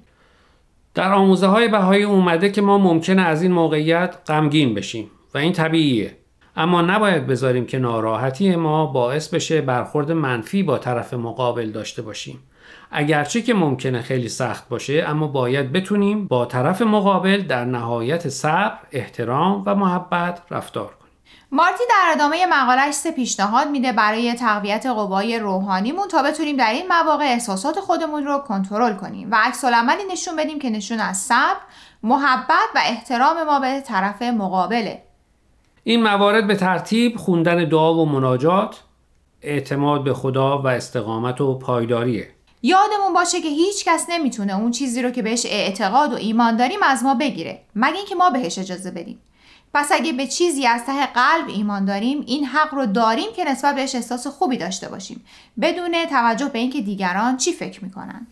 در 0.93 1.13
آموزه 1.13 1.47
های 1.47 1.67
بهایی 1.67 2.03
اومده 2.03 2.51
که 2.51 2.61
ما 2.61 2.77
ممکنه 2.77 3.21
از 3.21 3.41
این 3.41 3.51
موقعیت 3.51 4.15
غمگین 4.27 4.73
بشیم 4.73 5.11
و 5.33 5.37
این 5.37 5.53
طبیعیه. 5.53 6.17
اما 6.57 6.81
نباید 6.81 7.27
بذاریم 7.27 7.65
که 7.65 7.77
ناراحتی 7.77 8.55
ما 8.55 8.85
باعث 8.85 9.27
بشه 9.27 9.61
برخورد 9.61 10.11
منفی 10.11 10.63
با 10.63 10.77
طرف 10.77 11.13
مقابل 11.13 11.71
داشته 11.71 12.01
باشیم. 12.01 12.39
اگرچه 12.97 13.41
که 13.41 13.53
ممکنه 13.53 14.01
خیلی 14.01 14.29
سخت 14.29 14.69
باشه 14.69 15.05
اما 15.07 15.27
باید 15.27 15.71
بتونیم 15.71 16.27
با 16.27 16.45
طرف 16.45 16.81
مقابل 16.81 17.41
در 17.41 17.65
نهایت 17.65 18.29
صبر، 18.29 18.77
احترام 18.91 19.63
و 19.65 19.75
محبت 19.75 20.41
رفتار 20.51 20.85
کنیم. 20.85 21.13
مارتی 21.51 21.83
در 21.89 22.11
ادامه 22.11 22.45
مقالش 22.45 22.93
سه 22.93 23.11
پیشنهاد 23.11 23.67
میده 23.67 23.91
برای 23.91 24.33
تقویت 24.33 24.85
قوای 24.85 25.39
روحانیمون 25.39 26.07
تا 26.07 26.23
بتونیم 26.23 26.57
در 26.57 26.71
این 26.71 26.87
مواقع 26.87 27.23
احساسات 27.23 27.79
خودمون 27.79 28.25
رو 28.25 28.37
کنترل 28.37 28.93
کنیم 28.93 29.31
و 29.31 29.35
عکس 29.43 29.65
عملی 29.65 30.03
نشون 30.11 30.35
بدیم 30.35 30.59
که 30.59 30.69
نشون 30.69 30.99
از 30.99 31.17
صبر، 31.17 31.59
محبت 32.03 32.69
و 32.75 32.79
احترام 32.85 33.43
ما 33.43 33.59
به 33.59 33.81
طرف 33.81 34.21
مقابله. 34.21 35.03
این 35.83 36.03
موارد 36.03 36.47
به 36.47 36.55
ترتیب 36.55 37.17
خوندن 37.17 37.69
دعا 37.69 37.93
و 37.93 38.05
مناجات، 38.05 38.83
اعتماد 39.41 40.03
به 40.03 40.13
خدا 40.13 40.61
و 40.61 40.67
استقامت 40.67 41.41
و 41.41 41.57
پایداریه. 41.59 42.34
یادمون 42.61 43.13
باشه 43.13 43.41
که 43.41 43.47
هیچ 43.47 43.85
کس 43.85 44.05
نمی‌تونه 44.09 44.55
اون 44.55 44.71
چیزی 44.71 45.01
رو 45.01 45.11
که 45.11 45.21
بهش 45.21 45.45
اعتقاد 45.45 46.13
و 46.13 46.15
ایمان 46.15 46.57
داریم 46.57 46.79
از 46.83 47.03
ما 47.03 47.15
بگیره 47.15 47.61
مگه 47.75 47.95
اینکه 47.95 48.15
ما 48.15 48.29
بهش 48.29 48.59
اجازه 48.59 48.91
بدیم. 48.91 49.19
پس 49.73 49.91
اگه 49.91 50.13
به 50.13 50.27
چیزی 50.27 50.67
از 50.67 50.85
ته 50.85 51.05
قلب 51.05 51.47
ایمان 51.47 51.85
داریم 51.85 52.23
این 52.27 52.45
حق 52.45 52.73
رو 52.73 52.85
داریم 52.85 53.33
که 53.35 53.43
نسبت 53.43 53.75
بهش 53.75 53.95
احساس 53.95 54.27
خوبی 54.27 54.57
داشته 54.57 54.89
باشیم 54.89 55.25
بدون 55.61 56.05
توجه 56.05 56.45
به 56.45 56.59
اینکه 56.59 56.81
دیگران 56.81 57.37
چی 57.37 57.53
فکر 57.53 57.83
می‌کنن. 57.83 58.27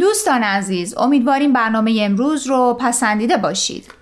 دوستان 0.00 0.42
عزیز 0.42 0.94
امیدواریم 0.96 1.52
برنامه 1.52 1.98
امروز 2.00 2.46
رو 2.46 2.76
پسندیده 2.80 3.36
باشید. 3.36 4.01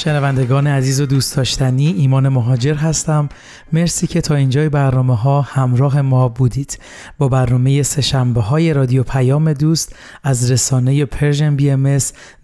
شنوندگان 0.00 0.66
عزیز 0.66 1.00
و 1.00 1.06
دوست 1.06 1.36
داشتنی 1.36 1.86
ایمان 1.86 2.28
مهاجر 2.28 2.74
هستم. 2.74 3.28
مرسی 3.72 4.06
که 4.06 4.20
تا 4.20 4.34
اینجای 4.34 4.68
برنامه 4.68 5.16
ها 5.16 5.40
همراه 5.40 6.00
ما 6.00 6.28
بودید. 6.28 6.78
با 7.18 7.28
برنامه 7.28 7.82
سشنبه 7.82 8.40
های 8.40 8.72
رادیو 8.72 9.02
پیام 9.02 9.52
دوست 9.52 9.96
از 10.22 10.50
رسانه 10.50 11.04
پرژن 11.04 11.56
بی 11.56 11.70
ام 11.70 11.98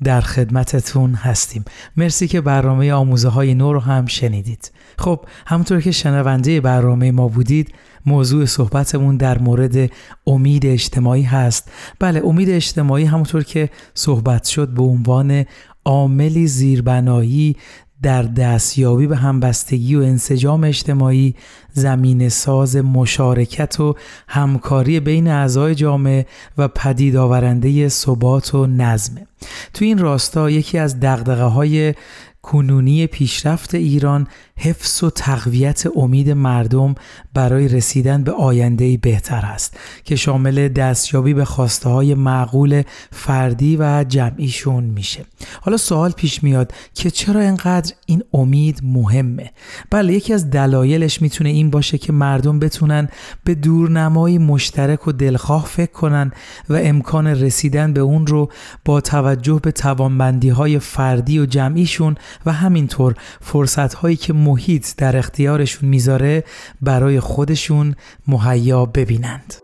در 0.05 0.21
خدمتتون 0.21 1.15
هستیم. 1.15 1.65
مرسی 1.97 2.29
که 2.29 2.41
برنامه 2.41 2.93
آموزه 2.93 3.29
های 3.29 3.55
نو 3.55 3.73
رو 3.73 3.81
هم 3.81 4.07
شنیدید. 4.07 4.73
خب 4.99 5.21
همونطور 5.47 5.81
که 5.81 5.91
شنونده 5.91 6.61
برنامه 6.61 7.13
ما 7.13 7.29
بودید 7.29 7.75
موضوع 8.07 8.45
صحبتمون 8.45 9.17
در 9.17 9.39
مورد 9.39 9.91
امید 10.27 10.67
اجتماعی 10.67 11.23
هست. 11.23 11.71
بله 11.99 12.23
امید 12.25 12.51
اجتماعی 12.51 13.05
همونطور 13.05 13.45
که 13.45 13.71
صحبت 13.95 14.45
شد 14.45 14.69
به 14.69 14.83
عنوان 14.83 15.45
عاملی 15.87 16.47
زیربنایی 16.47 17.57
در 18.03 18.23
دستیابی 18.23 19.07
به 19.07 19.17
همبستگی 19.17 19.97
و 19.97 20.01
انسجام 20.01 20.65
اجتماعی 20.65 21.35
زمین 21.73 22.29
ساز 22.29 22.77
مشارکت 22.77 23.81
و 23.81 23.95
همکاری 24.29 25.01
بین 25.01 25.29
اعضای 25.29 25.75
جامعه 25.75 26.27
و 26.59 26.69
پدید 26.69 27.17
آورنده 27.17 27.89
ثبات 27.89 28.55
و 28.55 28.67
نظمه 28.67 29.27
تو 29.75 29.85
این 29.85 29.99
راستا 29.99 30.51
یکی 30.51 30.79
از 30.79 31.01
دقدقه 31.01 31.45
های 31.45 31.95
کنونی 32.43 33.07
پیشرفت 33.07 33.75
ایران 33.75 34.27
حفظ 34.57 35.05
و 35.05 35.11
تقویت 35.11 35.85
امید 35.97 36.31
مردم 36.31 36.95
برای 37.37 37.69
رسیدن 37.69 38.23
به 38.23 38.33
آینده 38.33 38.97
بهتر 38.97 39.47
است 39.47 39.77
که 40.05 40.17
شامل 40.17 40.69
دستیابی 40.69 41.35
به 41.35 41.45
خواسته 41.45 41.89
های 41.89 42.15
معقول 42.15 42.83
فردی 43.13 43.77
و 43.77 44.05
جمعیشون 44.09 44.85
میشه. 44.85 45.25
حالا 45.61 45.77
سوال 45.77 46.11
پیش 46.11 46.43
میاد 46.43 46.73
که 46.95 47.11
چرا 47.11 47.41
اینقدر 47.41 47.93
این 48.07 48.23
امید 48.35 48.81
مهمه؟ 48.85 49.51
بله 49.91 50.13
یکی 50.13 50.35
از 50.35 50.51
دلایلش 50.51 51.23
می‌تونه 51.23 51.51
این 51.51 51.71
باشه 51.71 51.99
که 51.99 52.13
مردم 52.13 52.59
بتونن 52.59 53.09
به 53.45 53.55
دورنمایی 53.55 54.39
مشترک 54.39 55.09
و 55.09 55.13
دلخواه 55.13 55.65
فکر 55.67 55.93
کنن 55.93 56.33
و 56.69 56.75
امکان 56.75 57.27
رسیدن 57.27 57.93
به 57.93 58.01
اون 58.01 58.27
رو 58.27 58.51
با 58.85 59.01
توجه 59.01 59.61
به 59.63 59.73
توانمندی 59.73 60.49
های 60.49 60.79
فردی 60.79 61.39
و 61.39 61.47
جمعیشون 61.47 62.15
و 62.47 62.53
همینطور 62.53 63.15
فرصت 63.41 63.95
هایی 63.95 64.17
که 64.17 64.33
محیط 64.33 64.87
در 64.97 65.17
اختیارشون 65.17 65.89
می‌ذاره 65.89 66.45
برای 66.81 67.21
خودشون 67.27 67.95
مهیا 68.27 68.87
ببینند. 68.87 69.55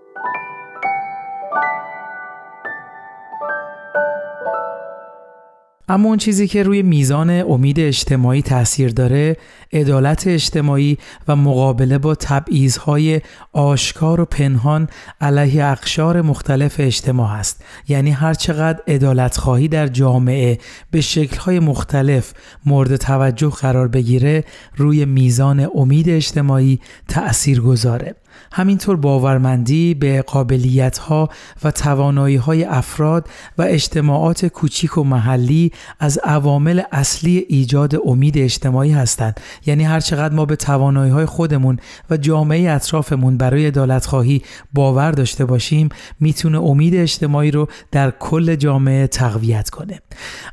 اما 5.92 6.08
اون 6.08 6.18
چیزی 6.18 6.48
که 6.48 6.62
روی 6.62 6.82
میزان 6.82 7.30
امید 7.30 7.80
اجتماعی 7.80 8.42
تاثیر 8.42 8.90
داره 8.90 9.36
عدالت 9.72 10.26
اجتماعی 10.26 10.98
و 11.28 11.36
مقابله 11.36 11.98
با 11.98 12.14
تبعیضهای 12.14 13.20
آشکار 13.52 14.20
و 14.20 14.24
پنهان 14.24 14.88
علیه 15.20 15.64
اقشار 15.64 16.22
مختلف 16.22 16.76
اجتماع 16.78 17.32
است 17.32 17.64
یعنی 17.88 18.10
هر 18.10 18.34
چقدر 18.34 18.80
عدالت 18.88 19.36
خواهی 19.36 19.68
در 19.68 19.86
جامعه 19.86 20.58
به 20.90 21.00
شکلهای 21.00 21.58
مختلف 21.60 22.32
مورد 22.66 22.96
توجه 22.96 23.50
قرار 23.50 23.88
بگیره 23.88 24.44
روی 24.76 25.04
میزان 25.04 25.68
امید 25.74 26.08
اجتماعی 26.08 26.80
تأثیر 27.08 27.60
گذاره. 27.60 28.14
همینطور 28.52 28.96
باورمندی 28.96 29.94
به 29.94 30.22
قابلیت 30.22 30.98
ها 30.98 31.28
و 31.64 31.70
توانایی 31.70 32.36
های 32.36 32.64
افراد 32.64 33.28
و 33.58 33.62
اجتماعات 33.62 34.46
کوچیک 34.46 34.98
و 34.98 35.04
محلی 35.04 35.72
از 36.00 36.18
عوامل 36.24 36.82
اصلی 36.92 37.46
ایجاد 37.48 37.94
امید 38.06 38.38
اجتماعی 38.38 38.92
هستند. 38.92 39.40
یعنی 39.66 39.84
هر 39.84 40.00
چقدر 40.00 40.34
ما 40.34 40.44
به 40.44 40.56
توانایی 40.56 41.12
های 41.12 41.26
خودمون 41.26 41.78
و 42.10 42.16
جامعه 42.16 42.70
اطرافمون 42.70 43.36
برای 43.36 43.66
عدالت 43.66 44.06
خواهی 44.06 44.42
باور 44.72 45.12
داشته 45.12 45.44
باشیم 45.44 45.88
می‌تونه 46.20 46.60
امید 46.60 46.94
اجتماعی 46.94 47.50
رو 47.50 47.68
در 47.90 48.10
کل 48.10 48.54
جامعه 48.54 49.06
تقویت 49.06 49.70
کنه. 49.70 50.00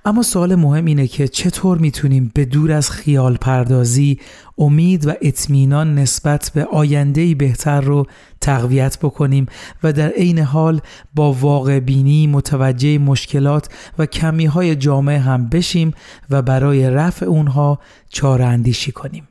اما 0.06 0.22
سوال 0.22 0.56
مهم 0.56 0.86
اینه 0.86 1.08
که 1.08 1.28
چطور 1.28 1.78
می‌تونیم 1.78 2.32
به 2.34 2.46
دور 2.46 2.72
از 2.72 2.92
خیال 2.92 3.38
پردازی 3.38 4.20
امید 4.60 5.08
و 5.08 5.14
اطمینان 5.22 5.96
نسبت 5.96 6.52
به 6.56 6.66
آینده 6.66 7.36
بهتر 7.36 7.82
رو 7.82 8.06
تقویت 8.42 9.00
بکنیم 9.00 9.46
و 9.84 9.94
در 9.94 10.10
عین 10.10 10.40
حال 10.40 10.82
با 11.16 11.34
واقع 11.34 11.80
بینی 11.80 12.28
متوجه 12.28 12.98
مشکلات 12.98 13.70
و 13.98 14.06
کمی 14.06 14.46
های 14.46 14.76
جامعه 14.76 15.20
هم 15.20 15.50
بشیم 15.50 15.94
و 16.30 16.42
برای 16.42 16.90
رفع 16.90 17.26
اونها 17.26 17.80
چاره 18.10 18.46
اندیشی 18.46 18.92
کنیم. 18.92 19.29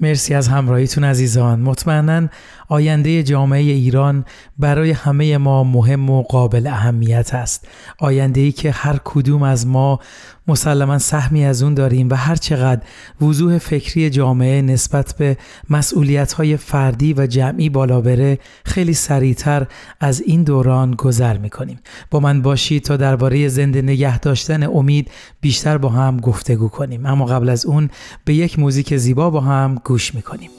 مرسی 0.00 0.34
از 0.34 0.48
همراهیتون 0.48 1.04
عزیزان. 1.04 1.60
مطمئنا 1.60 2.28
آینده 2.68 3.22
جامعه 3.22 3.60
ایران 3.60 4.24
برای 4.58 4.90
همه 4.90 5.38
ما 5.38 5.64
مهم 5.64 6.10
و 6.10 6.22
قابل 6.22 6.66
اهمیت 6.66 7.34
است. 7.34 7.68
آینده 7.98 8.40
ای 8.40 8.52
که 8.52 8.70
هر 8.70 9.00
کدوم 9.04 9.42
از 9.42 9.66
ما 9.66 10.00
مسلما 10.48 10.98
سهمی 10.98 11.44
از 11.44 11.62
اون 11.62 11.74
داریم 11.74 12.08
و 12.10 12.14
هر 12.14 12.36
چقدر 12.36 12.82
وضوح 13.20 13.58
فکری 13.58 14.10
جامعه 14.10 14.62
نسبت 14.62 15.14
به 15.18 15.36
مسئولیت 15.70 16.32
های 16.32 16.56
فردی 16.56 17.14
و 17.14 17.26
جمعی 17.26 17.68
بالا 17.68 18.00
بره 18.00 18.38
خیلی 18.64 18.94
سریعتر 18.94 19.66
از 20.00 20.20
این 20.20 20.42
دوران 20.42 20.94
گذر 20.94 21.38
می‌کنیم. 21.38 21.80
با 22.10 22.20
من 22.20 22.42
باشید 22.42 22.84
تا 22.84 22.96
درباره 22.96 23.48
زنده 23.48 23.82
نگه 23.82 24.18
داشتن 24.18 24.62
امید 24.62 25.10
بیشتر 25.40 25.78
با 25.78 25.88
هم 25.88 26.16
گفتگو 26.16 26.68
کنیم. 26.68 27.06
اما 27.06 27.24
قبل 27.24 27.48
از 27.48 27.66
اون 27.66 27.90
به 28.24 28.34
یک 28.34 28.58
موزیک 28.58 28.96
زیبا 28.96 29.30
با 29.30 29.40
هم 29.40 29.78
گوش 29.88 30.14
می‌کنیم. 30.14 30.50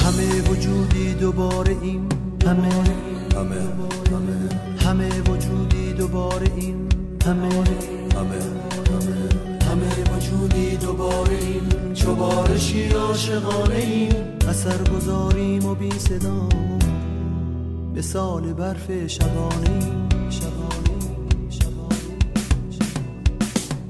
همه 0.00 0.50
وجودی 0.50 1.14
دوباره 1.14 1.76
این 1.82 2.08
همه 2.46 2.72
همه 3.34 3.60
همه. 4.12 4.48
همه 4.84 5.20
وجودی 5.20 5.92
دوباره 5.92 6.46
این 6.56 6.88
همه 7.26 7.54
همه 7.54 7.64
همه 8.14 8.40
همه 9.70 10.16
وجودی 10.16 10.76
دوباره 10.76 11.38
این. 11.38 11.92
چوبارشی 11.94 12.88
عاشقانه 12.88 13.74
این 13.74 14.12
اثر 14.48 14.78
گذاریم 14.96 15.66
و 15.66 15.74
بی 15.74 15.90
صدا. 15.90 16.48
به 17.94 18.02
سال 18.02 18.52
برف 18.52 19.06
شبانه 19.06 19.80
شبانه 20.30 20.98
شبانه 21.50 22.18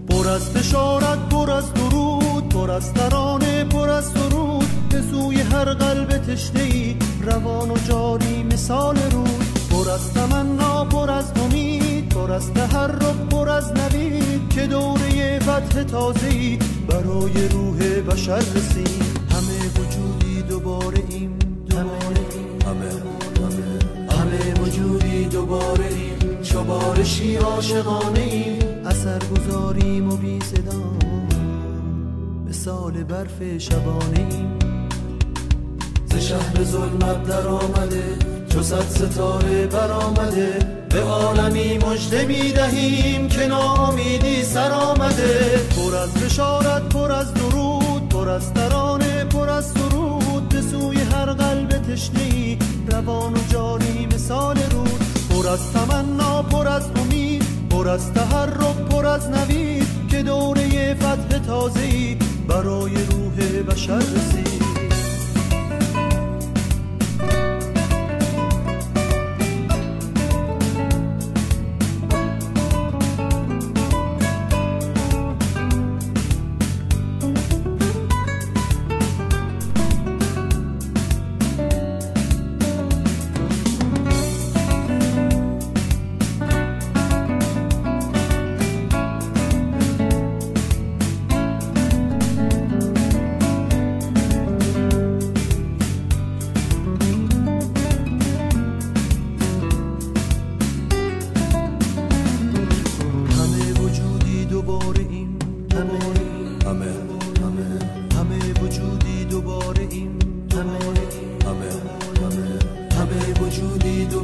پر 0.08 0.28
از 0.28 0.52
بشارت 0.52 1.28
پر 1.28 1.50
از 1.50 1.74
درود 1.74 2.17
پر 2.44 2.70
از 2.70 2.94
ترانه 2.94 3.64
پر 3.64 3.88
از 3.88 4.04
سرود. 4.04 4.66
به 4.90 5.02
سوی 5.02 5.40
هر 5.40 5.74
قلب 5.74 6.08
تشنه 6.08 6.62
ای 6.62 6.96
روان 7.22 7.70
و 7.70 7.76
جاری 7.88 8.42
مثال 8.42 8.96
رود. 9.12 9.58
پر 9.70 9.90
از 9.90 10.12
تمنا 10.14 10.84
پر 10.84 11.10
از 11.10 11.32
امید 11.44 12.08
پر 12.08 12.32
از 12.32 12.52
تحرک 12.52 13.16
پر 13.30 13.48
از 13.48 13.72
نوید. 13.72 14.48
که 14.48 14.66
دوره 14.66 15.38
فتح 15.38 15.82
تازه 15.82 16.58
برای 16.88 17.48
روح 17.48 18.00
بشر 18.00 18.38
رسید. 18.38 19.02
همه 19.30 19.58
وجودی 19.78 20.42
دوباره 20.42 21.02
ایم 21.08 21.38
همه 21.72 21.80
همه 22.66 22.90
همه 23.40 23.78
همه 24.10 24.60
وجودی 24.60 25.24
دوباره 25.24 25.84
ایم. 25.84 26.42
چوبارشی 26.42 27.36
عاشقانه 27.36 28.20
ایم. 28.20 28.86
اثر 28.86 29.18
گذاریم 29.18 30.12
و 30.12 30.16
بی 30.16 30.38
صدا. 30.40 31.07
مثال 32.58 33.04
برف 33.04 33.58
شبانه 33.58 34.18
ایم 34.18 34.58
ز 36.04 36.16
شهر 36.16 36.64
ظلمت 36.64 37.26
در 37.26 37.46
آمده 37.46 38.16
چو 38.48 38.62
صد 38.62 38.88
ستاره 38.88 39.66
برآمده. 39.66 40.58
به 40.90 41.00
عالمی 41.00 41.78
مژده 41.78 42.26
می 42.26 42.52
دهیم 42.52 43.28
که 43.28 43.46
ناامیدی 43.46 44.42
سر 44.42 44.70
آمده. 44.70 45.60
پر 45.76 45.96
از 45.96 46.14
بشارت 46.14 46.88
پر 46.88 47.12
از 47.12 47.34
درود 47.34 48.08
پر 48.08 48.28
از 48.28 48.54
ترانه 48.54 49.24
پر 49.24 49.48
از 49.48 49.64
سرود. 49.66 50.48
به 50.48 50.60
سوی 50.60 50.96
هر 50.96 51.32
قلب 51.32 51.68
تشنه 51.68 52.58
روان 52.88 53.34
و 53.34 53.38
جاری 53.52 54.06
مثال 54.14 54.56
رود. 54.70 55.00
پر 55.30 55.48
از 55.48 55.72
تمنا 55.72 56.42
پر 56.42 56.68
از 56.68 56.84
امید 56.96 57.44
پر 57.70 57.88
از 57.88 58.12
تحرک 58.12 58.76
پر 58.90 59.06
از 59.06 59.30
نوید. 59.30 60.08
که 60.10 60.22
دوره 60.22 60.94
فتح 60.94 61.38
تازه 61.38 62.16
برای 62.48 62.94
روح 62.94 63.62
بشر 63.62 63.98
رسید. 63.98 64.67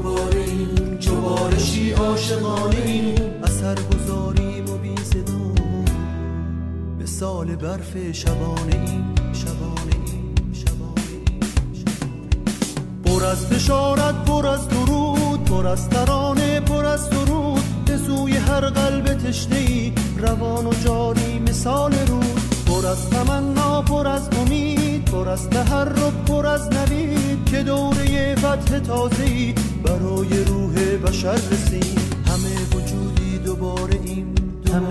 جباره 0.04 0.40
ایم 0.40 0.96
جبارشی 1.00 1.92
عاشقانه 1.92 3.14
اثر 3.42 3.74
گذاریم 3.74 4.70
و 4.70 4.76
بی 4.76 4.94
به 6.98 7.02
مثال 7.02 7.56
برف 7.56 8.12
شبانه 8.12 8.74
این 8.74 9.04
شبانه 9.32 9.94
این 10.06 10.34
شبانه 10.52 11.02
ایم. 11.10 11.40
پر 13.04 13.24
از 13.24 13.48
بشارت 13.48 14.24
پر 14.24 14.46
از 14.46 14.68
درود 14.68 15.44
پر 15.44 15.66
از 15.66 15.88
ترانه 15.88 16.60
پر 16.60 16.84
از 16.84 17.10
درود. 17.10 17.62
به 17.86 17.96
سوی 17.96 18.36
هر 18.36 18.60
قلب 18.60 19.14
تشنه 19.14 19.56
ای 19.56 19.92
روان 20.18 20.66
و 20.66 20.72
جاری 20.84 21.38
مثال 21.38 21.94
رود. 22.08 22.40
پر 22.66 22.86
از 22.86 23.10
تمنا 23.10 23.82
پر 23.82 24.06
از 24.08 24.28
امید 24.40 25.04
پر 25.04 25.28
از 25.28 25.50
تحرک 25.50 26.14
پر 26.26 26.46
از 26.46 26.68
نوید. 26.72 27.44
که 27.44 27.62
دوره 27.62 28.34
فتح 28.34 28.78
تازه 28.78 29.22
ای 29.24 29.54
برای 29.84 30.44
روح 30.44 30.74
بشر 30.96 31.32
رسید 31.32 31.98
همه 32.26 32.76
وجودی 32.76 33.38
دوباره 33.38 34.00
این 34.04 34.34
همه 34.68 34.86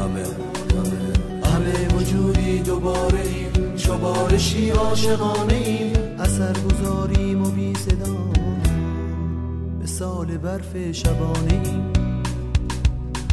همه 0.00 0.24
همه 1.44 1.94
وجودی 1.94 2.58
دوباره 2.58 3.20
این 3.20 3.76
چو 3.76 3.92
عاشقانه 4.78 5.54
ایم. 5.54 5.92
اثر 6.18 6.52
گذاریم 6.52 7.42
و 7.42 7.50
بی 7.50 7.74
صدا 7.74 8.16
مثال 9.82 10.26
برف 10.26 10.92
شبانه 10.92 11.52
ایم. 11.52 11.92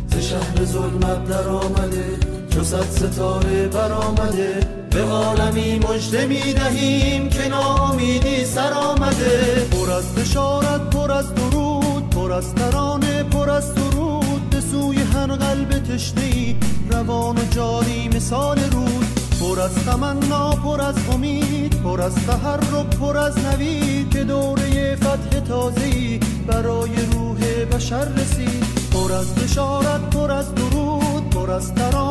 ز 0.07 0.17
شهر 0.17 0.65
ظلمت 0.65 1.27
در 1.27 1.47
آمده 1.47 2.39
صد 2.63 2.89
ستاره 2.89 3.67
برآمده. 3.67 4.78
به 4.91 5.01
عالمی 5.01 5.79
مژده 5.79 6.25
می 6.25 6.53
دهیم 6.53 7.29
که 7.29 7.47
ناامیدی 7.47 8.45
سر 8.45 8.73
آمده 8.73 9.67
پر 9.71 9.91
از 9.91 10.15
بشارت 10.15 10.89
پر 10.89 11.11
از 11.11 11.35
درود 11.35 12.09
پر 12.09 12.31
از 12.31 12.55
ترانه 12.55 13.23
پر 13.23 13.49
از 13.49 13.75
درود 13.75 14.49
به 14.49 14.61
سوی 14.61 14.97
هر 14.97 15.27
قلب 15.27 15.69
تشنه 15.69 16.55
روان 16.91 17.37
و 17.37 17.41
جاری 17.55 18.09
مثال 18.15 18.59
رود 18.59 19.19
پر 19.41 19.61
از 19.61 19.75
تمنا 19.75 20.49
پر 20.49 20.81
از 20.81 20.95
امید 21.13 21.81
پر 21.83 22.01
از 22.01 22.15
تحرک 22.15 22.97
پر 22.99 23.17
از 23.17 23.37
نوید 23.37 24.09
که 24.09 24.23
دوره 24.23 24.95
فتح 24.95 25.39
تازه 25.39 26.19
برای 26.47 26.89
روح 27.13 27.65
بشر 27.71 28.05
رسید 28.05 28.65
پر 28.93 29.13
از 29.13 29.35
بشارت 29.35 30.09
پر 30.09 30.31
از 30.31 30.55
درود 30.55 31.29
پر 31.29 31.51
از 31.51 31.73
ترانه 31.73 32.08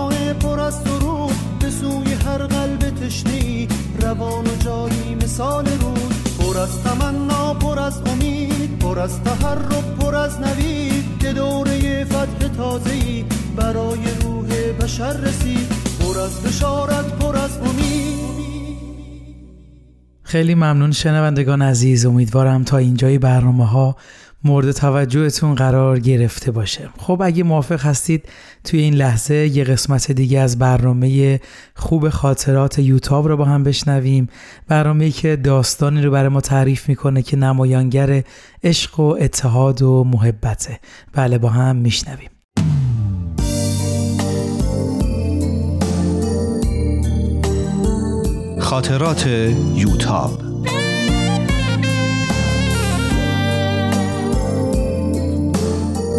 روان 4.19 4.45
و 4.45 4.57
جایی 4.65 5.15
مثال 5.15 5.67
رود 5.67 6.15
پر 6.39 6.59
از 6.59 6.83
تمنا 6.83 7.55
پر 7.55 7.79
از 7.79 8.03
امید 8.07 8.79
پر 8.79 8.99
از 8.99 9.23
تحرک 9.23 9.85
پر 10.01 10.15
از 10.15 10.41
نوید 10.41 11.05
که 11.21 11.33
دوره 11.33 12.05
فتح 12.05 12.49
تازه 12.57 13.25
برای 13.57 13.99
روح 14.23 14.73
بشر 14.81 15.13
رسید. 15.13 15.69
پر 16.01 16.21
از 16.21 16.43
بشارت 16.43 17.19
پر 17.19 17.37
از 17.37 17.59
امید. 17.59 18.19
خیلی 20.23 20.55
ممنون 20.55 20.93
شنوندگان 20.93 21.63
عزیز. 21.63 22.07
امیدوارم 22.07 22.65
تا 22.65 22.77
اینجای 22.77 23.19
برنامه 23.19 23.67
ها 23.67 23.97
مورد 24.45 24.73
توجهتون 24.73 25.55
قرار 25.55 25.99
گرفته 25.99 26.51
باشه. 26.51 26.89
خب 26.99 27.23
اگه 27.25 27.43
موافق 27.43 27.81
هستید 27.81 28.29
توی 28.65 28.81
این 28.81 28.95
لحظه 28.95 29.35
یه 29.35 29.65
قسمت 29.65 30.13
دیگه 30.13 30.41
از 30.41 30.59
برنامه 30.59 31.41
خوب 31.75 32.09
خاطرات 32.09 32.79
یوتاب 32.79 33.29
رو 33.29 33.37
با 33.37 33.45
هم 33.45 33.65
بشنویم. 33.65 34.29
برنامه 34.69 35.11
که 35.11 35.37
داستانی 35.37 36.03
رو 36.03 36.11
برای 36.11 36.29
ما 36.29 36.41
تعریف 36.41 36.89
می‌کنه 36.89 37.23
که 37.23 37.37
نمایانگر 37.37 38.23
عشق 38.65 39.01
و 39.01 39.17
اتحاد 39.21 39.83
و 39.83 40.05
محبته. 40.05 40.79
بله 41.13 41.39
با 41.39 41.49
هم 41.49 41.77
میشنویم. 41.77 42.31
خاطرات 48.59 49.27
یوتاب 49.75 50.48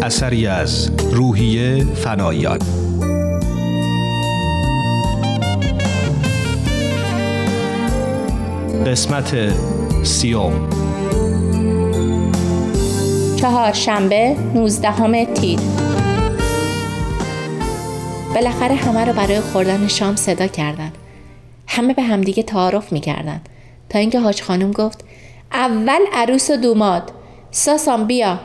اثری 0.02 0.46
از 0.46 0.90
روحیه 1.12 1.84
فنایان. 1.84 2.58
قسمت 8.86 9.52
سیوم. 10.02 10.68
چهارشنبه 13.36 14.36
19 14.54 15.24
تیر. 15.34 15.58
بالاخره 18.34 18.74
همه 18.74 19.04
رو 19.04 19.12
برای 19.12 19.40
خوردن 19.40 19.88
شام 19.88 20.16
صدا 20.16 20.46
کردن. 20.46 20.92
همه 21.66 21.94
به 21.94 22.02
همدیگه 22.02 22.42
تعارف 22.42 22.92
می‌کردن. 22.92 23.40
تا 23.88 23.98
اینکه 23.98 24.20
حاج 24.20 24.42
خانم 24.42 24.70
گفت 24.70 25.04
اول 25.52 26.00
عروس 26.12 26.50
و 26.50 26.56
دوماد. 26.56 27.12
ساسان 27.50 28.06
بیا. 28.06 28.38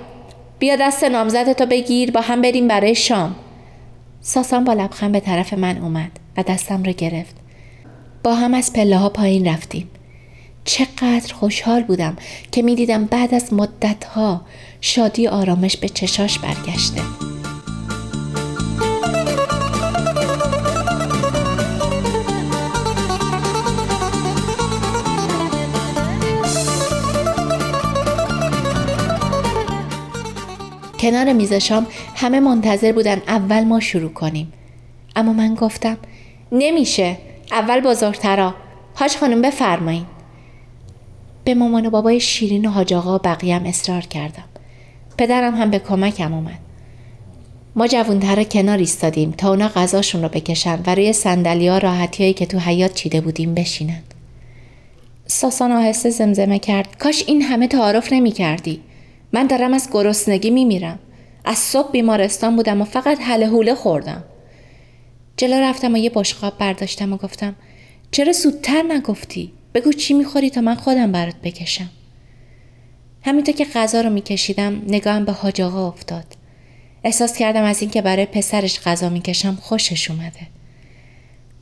بیا 0.59 0.75
دست 0.75 1.03
نامزدتو 1.03 1.65
بگیر 1.65 2.11
با 2.11 2.21
هم 2.21 2.41
بریم 2.41 2.67
برای 2.67 2.95
شام. 2.95 3.35
ساسان 4.21 4.63
با 4.63 4.73
لبخند 4.73 5.11
به 5.11 5.19
طرف 5.19 5.53
من 5.53 5.77
اومد 5.77 6.11
و 6.37 6.43
دستم 6.43 6.83
رو 6.83 6.91
گرفت. 6.91 7.35
با 8.23 8.35
هم 8.35 8.53
از 8.53 8.73
پله 8.73 8.97
ها 8.97 9.09
پایین 9.09 9.47
رفتیم. 9.47 9.89
چقدر 10.65 11.33
خوشحال 11.33 11.83
بودم 11.83 12.17
که 12.51 12.61
می‌دیدم 12.61 13.05
بعد 13.05 13.33
از 13.33 13.53
مدت 13.53 14.03
ها 14.03 14.41
شادی 14.81 15.27
آرامش 15.27 15.77
به 15.77 15.89
چشاش 15.89 16.39
برگشته. 16.39 17.01
کنار 31.05 31.33
میز 31.33 31.53
شام 31.53 31.87
همه 32.15 32.39
منتظر 32.39 32.91
بودن 32.91 33.21
اول 33.27 33.63
ما 33.63 33.79
شروع 33.79 34.09
کنیم. 34.09 34.53
اما 35.15 35.33
من 35.33 35.55
گفتم 35.55 35.97
نمیشه 36.51 37.17
اول 37.51 37.79
بزرگترا. 37.79 38.55
هاش 38.95 39.17
خانم 39.17 39.41
بفرمایین. 39.41 40.05
به 41.43 41.53
مامان 41.53 41.85
و 41.85 41.89
بابای 41.89 42.19
شیرین 42.19 42.65
و 42.65 42.69
حاج 42.69 42.93
آقا 42.93 43.17
و 43.17 43.45
اصرار 43.65 44.01
کردم. 44.01 44.43
پدرم 45.17 45.55
هم 45.55 45.69
به 45.69 45.79
کمکم 45.79 46.33
اومد. 46.33 46.59
ما 47.75 47.87
جوونترا 47.87 48.43
کنار 48.43 48.77
ایستادیم 48.77 49.31
تا 49.31 49.49
اونا 49.49 49.67
غذاشون 49.67 50.21
رو 50.21 50.29
بکشن 50.29 50.79
و 50.85 50.95
روی 50.95 51.13
سندلی 51.13 51.67
ها 51.67 51.77
راحتی 51.77 52.23
هایی 52.23 52.33
که 52.33 52.45
تو 52.45 52.59
حیات 52.59 52.93
چیده 52.93 53.21
بودیم 53.21 53.53
بشینن. 53.53 54.01
ساسان 55.27 55.71
آهسته 55.71 56.09
زمزمه 56.09 56.59
کرد. 56.59 56.97
کاش 56.99 57.23
این 57.27 57.41
همه 57.41 57.67
تعارف 57.67 58.13
نمی 58.13 58.31
کردی 58.31 58.81
من 59.35 59.47
دارم 59.47 59.73
از 59.73 59.89
گرسنگی 59.91 60.49
میمیرم. 60.49 60.99
از 61.45 61.57
صبح 61.57 61.91
بیمارستان 61.91 62.55
بودم 62.55 62.81
و 62.81 62.85
فقط 62.85 63.19
حله 63.21 63.47
حوله 63.47 63.75
خوردم. 63.75 64.23
جلو 65.37 65.55
رفتم 65.55 65.93
و 65.93 65.97
یه 65.97 66.11
بشقاب 66.13 66.57
برداشتم 66.57 67.13
و 67.13 67.17
گفتم 67.17 67.55
چرا 68.11 68.31
زودتر 68.31 68.83
نگفتی؟ 68.89 69.51
بگو 69.73 69.91
چی 69.91 70.13
می‌خوری 70.13 70.49
تا 70.49 70.61
من 70.61 70.75
خودم 70.75 71.11
برات 71.11 71.35
بکشم. 71.43 71.89
همینطور 73.21 73.55
که 73.55 73.65
غذا 73.65 74.01
رو 74.01 74.09
میکشیدم 74.09 74.81
نگاهم 74.87 75.25
به 75.25 75.31
حاج 75.31 75.61
آقا 75.61 75.87
افتاد. 75.87 76.25
احساس 77.03 77.37
کردم 77.37 77.63
از 77.63 77.81
اینکه 77.81 78.01
برای 78.01 78.25
پسرش 78.25 78.79
غذا 78.79 79.09
می‌کشم 79.09 79.57
خوشش 79.61 80.11
اومده. 80.11 80.47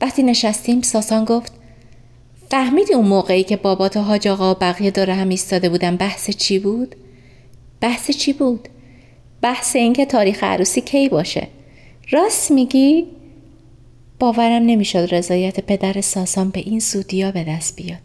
وقتی 0.00 0.22
نشستیم 0.22 0.82
ساسان 0.82 1.24
گفت 1.24 1.52
فهمیدی 2.50 2.94
اون 2.94 3.06
موقعی 3.06 3.44
که 3.44 3.56
بابات 3.56 3.96
و 3.96 4.00
حاج 4.00 4.28
آقا 4.28 4.50
و 4.54 4.58
بقیه 4.60 4.90
داره 4.90 5.14
هم 5.14 5.28
ایستاده 5.28 5.68
بودن 5.68 5.96
بحث 5.96 6.30
چی 6.30 6.58
بود؟ 6.58 6.96
بحث 7.84 8.10
چی 8.10 8.32
بود؟ 8.32 8.68
بحث 9.42 9.76
اینکه 9.76 10.06
تاریخ 10.06 10.44
عروسی 10.44 10.80
کی 10.80 11.08
باشه. 11.08 11.48
راست 12.10 12.50
میگی؟ 12.50 13.06
باورم 14.20 14.62
نمی‌شد 14.62 15.14
رضایت 15.14 15.60
پدر 15.60 16.00
ساسان 16.00 16.50
به 16.50 16.60
این 16.60 16.80
سودیا 16.80 17.30
به 17.30 17.44
دست 17.44 17.76
بیاد. 17.76 18.00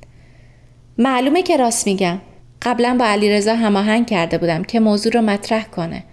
معلومه 0.97 1.43
که 1.43 1.57
راست 1.57 1.87
میگم. 1.87 2.21
قبلا 2.61 2.95
با 2.99 3.05
علیرضا 3.05 3.55
هماهنگ 3.55 4.07
کرده 4.07 4.37
بودم 4.37 4.63
که 4.63 4.79
موضوع 4.79 5.13
رو 5.13 5.21
مطرح 5.21 5.63
کنه. 5.63 6.03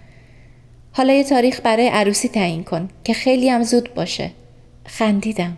حالا 0.91 1.13
یه 1.13 1.23
تاریخ 1.23 1.61
برای 1.63 1.87
عروسی 1.87 2.27
تعیین 2.27 2.63
کن 2.63 2.89
که 3.03 3.13
خیلی 3.13 3.49
هم 3.49 3.63
زود 3.63 3.93
باشه. 3.93 4.31
خندیدم. 4.85 5.57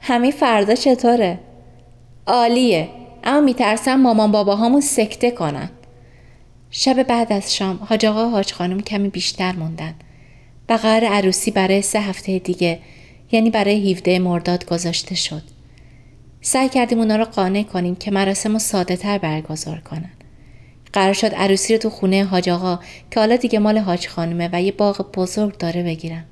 همین 0.00 0.30
فردا 0.30 0.74
چطوره؟ 0.74 1.38
عالیه. 2.26 2.88
اما 3.24 3.40
میترسم 3.40 4.00
مامان 4.00 4.32
باباهامون 4.32 4.80
سکته 4.80 5.30
کنن. 5.30 5.70
شب 6.70 7.02
بعد 7.02 7.32
از 7.32 7.56
شام 7.56 7.78
حاج 7.88 8.06
آقا 8.06 8.28
حاج 8.28 8.52
خانم 8.52 8.80
کمی 8.80 9.08
بیشتر 9.08 9.52
موندن. 9.52 9.94
و 10.68 10.72
قرار 10.72 11.04
عروسی 11.04 11.50
برای 11.50 11.82
سه 11.82 12.00
هفته 12.00 12.38
دیگه 12.38 12.78
یعنی 13.32 13.50
برای 13.50 13.92
17 13.92 14.18
مرداد 14.18 14.66
گذاشته 14.66 15.14
شد. 15.14 15.42
سعی 16.40 16.68
کردیم 16.68 16.98
اونا 16.98 17.16
رو 17.16 17.24
قانع 17.24 17.62
کنیم 17.62 17.96
که 17.96 18.10
مراسم 18.10 18.52
رو 18.52 18.58
ساده 18.58 18.96
تر 18.96 19.18
برگزار 19.18 19.80
کنن. 19.80 20.10
قرار 20.92 21.12
شد 21.12 21.34
عروسی 21.34 21.72
رو 21.72 21.78
تو 21.78 21.90
خونه 21.90 22.24
حاج 22.24 22.48
آقا 22.48 22.78
که 23.10 23.20
حالا 23.20 23.36
دیگه 23.36 23.58
مال 23.58 23.78
حاج 23.78 24.08
خانمه 24.08 24.50
و 24.52 24.62
یه 24.62 24.72
باغ 24.72 25.12
بزرگ 25.12 25.58
داره 25.58 25.82
بگیرن. 25.82 26.24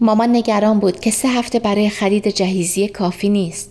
مامان 0.00 0.36
نگران 0.36 0.78
بود 0.78 1.00
که 1.00 1.10
سه 1.10 1.28
هفته 1.28 1.58
برای 1.58 1.88
خرید 1.88 2.28
جهیزیه 2.28 2.88
کافی 2.88 3.28
نیست. 3.28 3.70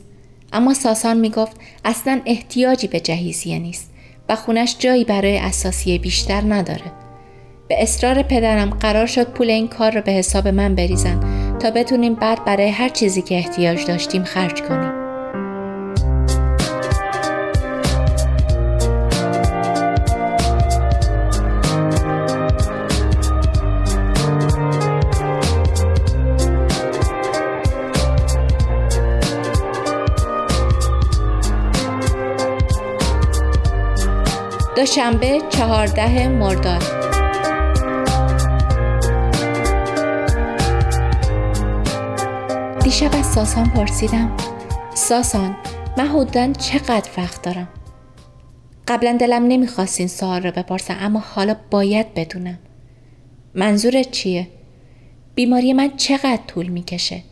اما 0.54 0.74
ساسان 0.74 1.18
می‌گفت 1.18 1.58
اصلا 1.86 2.22
احتیاجی 2.26 2.88
به 2.88 3.00
جهیزیه 3.00 3.60
نیست. 3.60 3.92
و 4.30 4.36
خونش 4.36 4.76
جایی 4.80 5.04
برای 5.04 5.38
اساسیه 5.38 6.00
بیشتر 6.00 6.42
نداره. 6.42 6.92
به 7.68 7.84
اصرار 7.84 8.22
پدرم 8.22 8.70
قرار 8.70 9.06
شد 9.06 9.30
پول 9.30 9.50
این 9.50 9.68
کار 9.68 9.92
رو 9.92 10.02
به 10.02 10.12
حساب 10.12 10.48
من 10.48 10.76
بریزن 10.76 11.20
تا 11.60 11.72
بتونیم 11.72 12.16
بعد 12.16 12.46
برای 12.46 12.70
هر 12.70 12.90
چیزی 12.90 13.22
که 13.22 13.36
احتیاج 13.36 13.86
داشتیم 13.86 14.24
خرج 14.24 14.62
کنیم. 14.62 15.05
دوشنبه 34.86 35.42
چهارده 35.50 36.28
مرداد 36.28 36.84
دیشب 42.84 43.16
از 43.20 43.26
ساسان 43.26 43.70
پرسیدم 43.70 44.38
ساسان 44.96 45.58
من 45.98 46.08
حدودا 46.08 46.54
چقدر 46.54 47.10
وقت 47.18 47.42
دارم 47.42 47.70
قبلا 48.88 49.18
دلم 49.20 49.48
نمی‌خواست 49.48 50.00
این 50.00 50.08
سوال 50.08 50.44
رو 50.44 50.52
بپرسم 50.52 50.98
اما 51.00 51.20
حالا 51.20 51.56
باید 51.72 52.14
بدونم 52.14 52.60
منظورت 53.56 54.12
چیه؟ 54.12 54.48
بیماری 55.36 55.74
من 55.74 55.98
چقدر 55.98 56.40
طول 56.48 56.68
می‌کشه؟ 56.68 57.24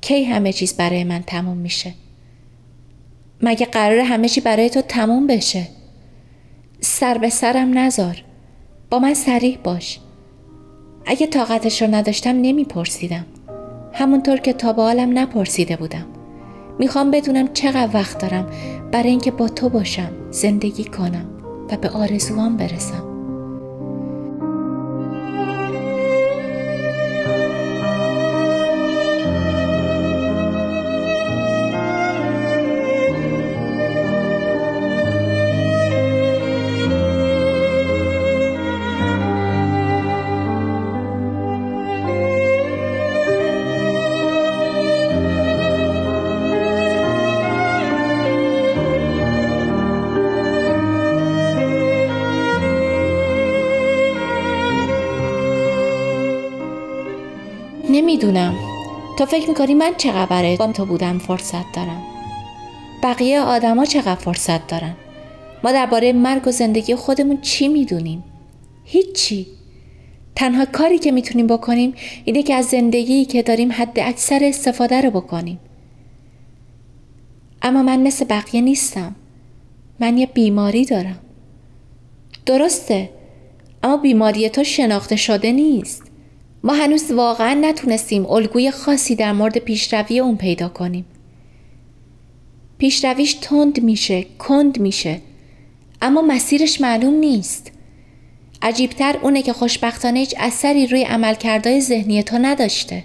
کی 0.00 0.24
همه 0.24 0.52
چیز 0.52 0.76
برای 0.76 1.04
من 1.04 1.22
تموم 1.22 1.56
میشه؟ 1.56 1.94
مگه 3.42 3.66
قرار 3.66 3.98
همه 3.98 4.28
چی 4.28 4.40
برای 4.40 4.70
تو 4.70 4.80
تموم 4.80 5.26
بشه؟ 5.26 5.68
سر 6.84 7.18
به 7.18 7.30
سرم 7.30 7.78
نزار. 7.78 8.16
با 8.90 8.98
من 8.98 9.14
سریح 9.14 9.58
باش. 9.64 10.00
اگه 11.06 11.26
طاقتش 11.26 11.82
رو 11.82 11.94
نداشتم 11.94 12.30
نمیپرسیدم. 12.30 13.26
همونطور 13.92 14.36
که 14.36 14.52
تا 14.52 14.72
به 14.72 14.82
حالم 14.82 15.18
نپرسیده 15.18 15.76
بودم. 15.76 16.06
می‌خوام 16.78 17.10
بدونم 17.10 17.52
چقدر 17.52 17.88
وقت 17.94 18.18
دارم 18.18 18.50
برای 18.92 19.10
اینکه 19.10 19.30
با 19.30 19.48
تو 19.48 19.68
باشم 19.68 20.10
زندگی 20.30 20.84
کنم 20.84 21.26
و 21.70 21.76
به 21.76 21.88
آرزوام 21.88 22.56
برسم. 22.56 23.11
نمی‌دونم 58.12 58.54
تو 59.18 59.26
فکر 59.26 59.48
می‌کنی 59.48 59.74
من 59.74 59.94
چقدر 59.98 60.26
برای 60.26 60.56
با 60.56 60.66
تو 60.66 60.84
بودم 60.84 61.18
فرصت 61.18 61.72
دارم. 61.74 62.02
بقیه 63.02 63.40
آدما 63.40 63.84
چقدر 63.84 64.14
فرصت 64.14 64.66
دارن؟ 64.66 64.94
ما 65.64 65.72
درباره 65.72 66.12
مرگ 66.12 66.48
و 66.48 66.50
زندگی 66.50 66.94
خودمون 66.94 67.40
چی 67.40 67.68
می‌دونیم؟ 67.68 68.24
هیچی. 68.84 69.46
تنها 70.36 70.64
کاری 70.64 70.98
که 70.98 71.12
می‌تونیم 71.12 71.46
بکنیم 71.46 71.94
اینه 72.24 72.42
که 72.42 72.54
از 72.54 72.66
زندگی 72.66 73.24
که 73.24 73.42
داریم 73.42 73.72
حد 73.72 74.00
اکثر 74.00 74.40
استفاده 74.42 75.00
رو 75.00 75.10
بکنیم. 75.10 75.58
اما 77.62 77.82
من 77.82 78.00
مثل 78.00 78.24
بقیه 78.24 78.60
نیستم. 78.60 79.14
من 80.00 80.18
یه 80.18 80.26
بیماری 80.26 80.84
دارم. 80.84 81.18
درسته. 82.46 83.10
اما 83.82 83.96
بیماری 83.96 84.48
تو 84.48 84.64
شناخته 84.64 85.16
شده 85.16 85.52
نیست. 85.52 86.11
ما 86.64 86.72
هنوز 86.72 87.10
واقعا 87.10 87.54
نتونستیم 87.54 88.26
الگوی 88.26 88.70
خاصی 88.70 89.14
در 89.14 89.32
مورد 89.32 89.58
پیشروی 89.58 90.20
اون 90.20 90.36
پیدا 90.36 90.68
کنیم. 90.68 91.04
پیشرویش 92.78 93.34
تند 93.34 93.82
میشه، 93.82 94.26
کند 94.38 94.80
میشه، 94.80 95.20
اما 96.02 96.22
مسیرش 96.22 96.80
معلوم 96.80 97.14
نیست. 97.14 97.72
عجیبتر 98.62 99.18
اونه 99.22 99.42
که 99.42 99.52
خوشبختانه 99.52 100.18
هیچ 100.18 100.34
اثری 100.38 100.86
روی 100.86 101.02
عملکردهای 101.02 101.80
ذهنی 101.80 102.22
تو 102.22 102.38
نداشته. 102.38 103.04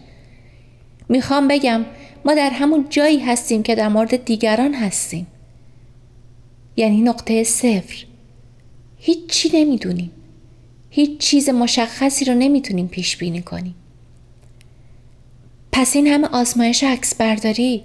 می‌خوام 1.09 1.47
بگم 1.47 1.85
ما 2.25 2.33
در 2.33 2.49
همون 2.49 2.85
جایی 2.89 3.19
هستیم 3.19 3.63
که 3.63 3.75
در 3.75 3.87
مورد 3.87 4.25
دیگران 4.25 4.73
هستیم. 4.73 5.27
یعنی 6.75 7.01
نقطه 7.01 7.43
صفر. 7.43 8.05
هیچی 8.97 9.49
نمی‌دونیم. 9.53 10.11
هیچ 10.97 11.17
چیز 11.17 11.49
مشخصی 11.49 12.25
رو 12.25 12.33
نمی‌تونیم 12.33 12.87
پیش 12.87 13.17
بینی 13.17 13.41
کنیم. 13.41 13.75
پس 15.71 15.95
این 15.95 16.07
همه 16.07 16.27
آزمایش 16.27 16.83
عکس 16.83 17.15
برداری 17.15 17.83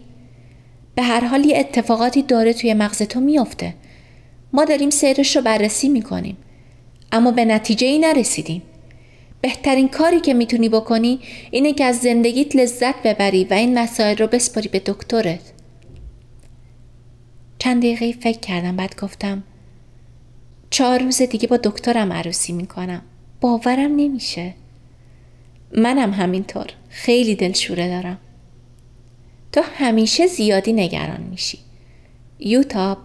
به 0.95 1.03
هر 1.03 1.25
حال 1.25 1.45
یه 1.45 1.59
اتفاقاتی 1.59 2.23
داره 2.23 2.53
توی 2.53 2.75
مغز 2.75 3.03
تو 3.03 3.21
میافته. 3.21 3.75
ما 4.53 4.65
داریم 4.65 4.91
سیرش 4.91 5.37
رو 5.37 5.43
بررسی 5.43 5.89
می‌کنیم 5.89 6.37
اما 7.13 7.31
به 7.31 7.45
نتیجه 7.45 7.87
ای 7.87 7.99
نرسیدیم. 7.99 8.63
بهترین 9.41 9.89
کاری 9.89 10.21
که 10.21 10.35
می‌تونی 10.35 10.69
بکنی 10.69 11.21
اینه 11.51 11.73
که 11.73 11.85
از 11.85 11.99
زندگیت 11.99 12.57
لذت 12.57 13.03
ببری 13.03 13.45
و 13.45 13.55
این 13.55 13.79
مسائل 13.79 14.17
رو 14.17 14.27
بسپاری 14.27 14.69
به 14.69 14.79
دکترت. 14.87 15.53
چند 17.59 17.83
دقیقه 17.83 18.13
فکر 18.13 18.39
کردم 18.39 18.77
بعد 18.77 19.01
گفتم 19.01 19.43
چهار 20.73 21.03
روز 21.03 21.23
دیگه 21.23 21.49
با 21.49 21.57
دکترم 21.57 22.13
عروسی 22.13 22.53
می‌کنم. 22.53 23.03
باورم 23.41 23.97
نمیشه. 23.97 24.55
منم 25.77 26.13
همینطور. 26.13 26.67
خیلی 26.89 27.35
دلشوره 27.35 27.89
دارم. 27.89 28.19
تو 29.53 29.63
همیشه 29.75 30.27
زیادی 30.27 30.73
نگران 30.73 31.21
میشی. 31.21 31.59
یوتاب. 32.39 32.99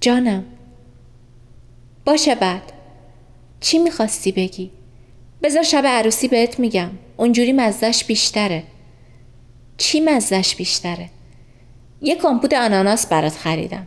جانم. 0.00 0.44
باشه 2.04 2.34
بعد. 2.34 2.72
چی 3.60 3.78
می‌خواستی 3.78 4.32
بگی؟ 4.32 4.70
بذار 5.42 5.62
شب 5.62 5.86
عروسی 5.86 6.28
بهت 6.28 6.58
میگم. 6.58 6.90
اونجوری 7.16 7.52
مزدش 7.52 8.04
بیشتره. 8.04 8.62
چی 9.76 10.00
مزدش 10.00 10.56
بیشتره؟ 10.56 11.10
یه 12.02 12.14
کمپوت 12.14 12.52
آناناس 12.52 13.06
برات 13.06 13.32
خریدم. 13.32 13.86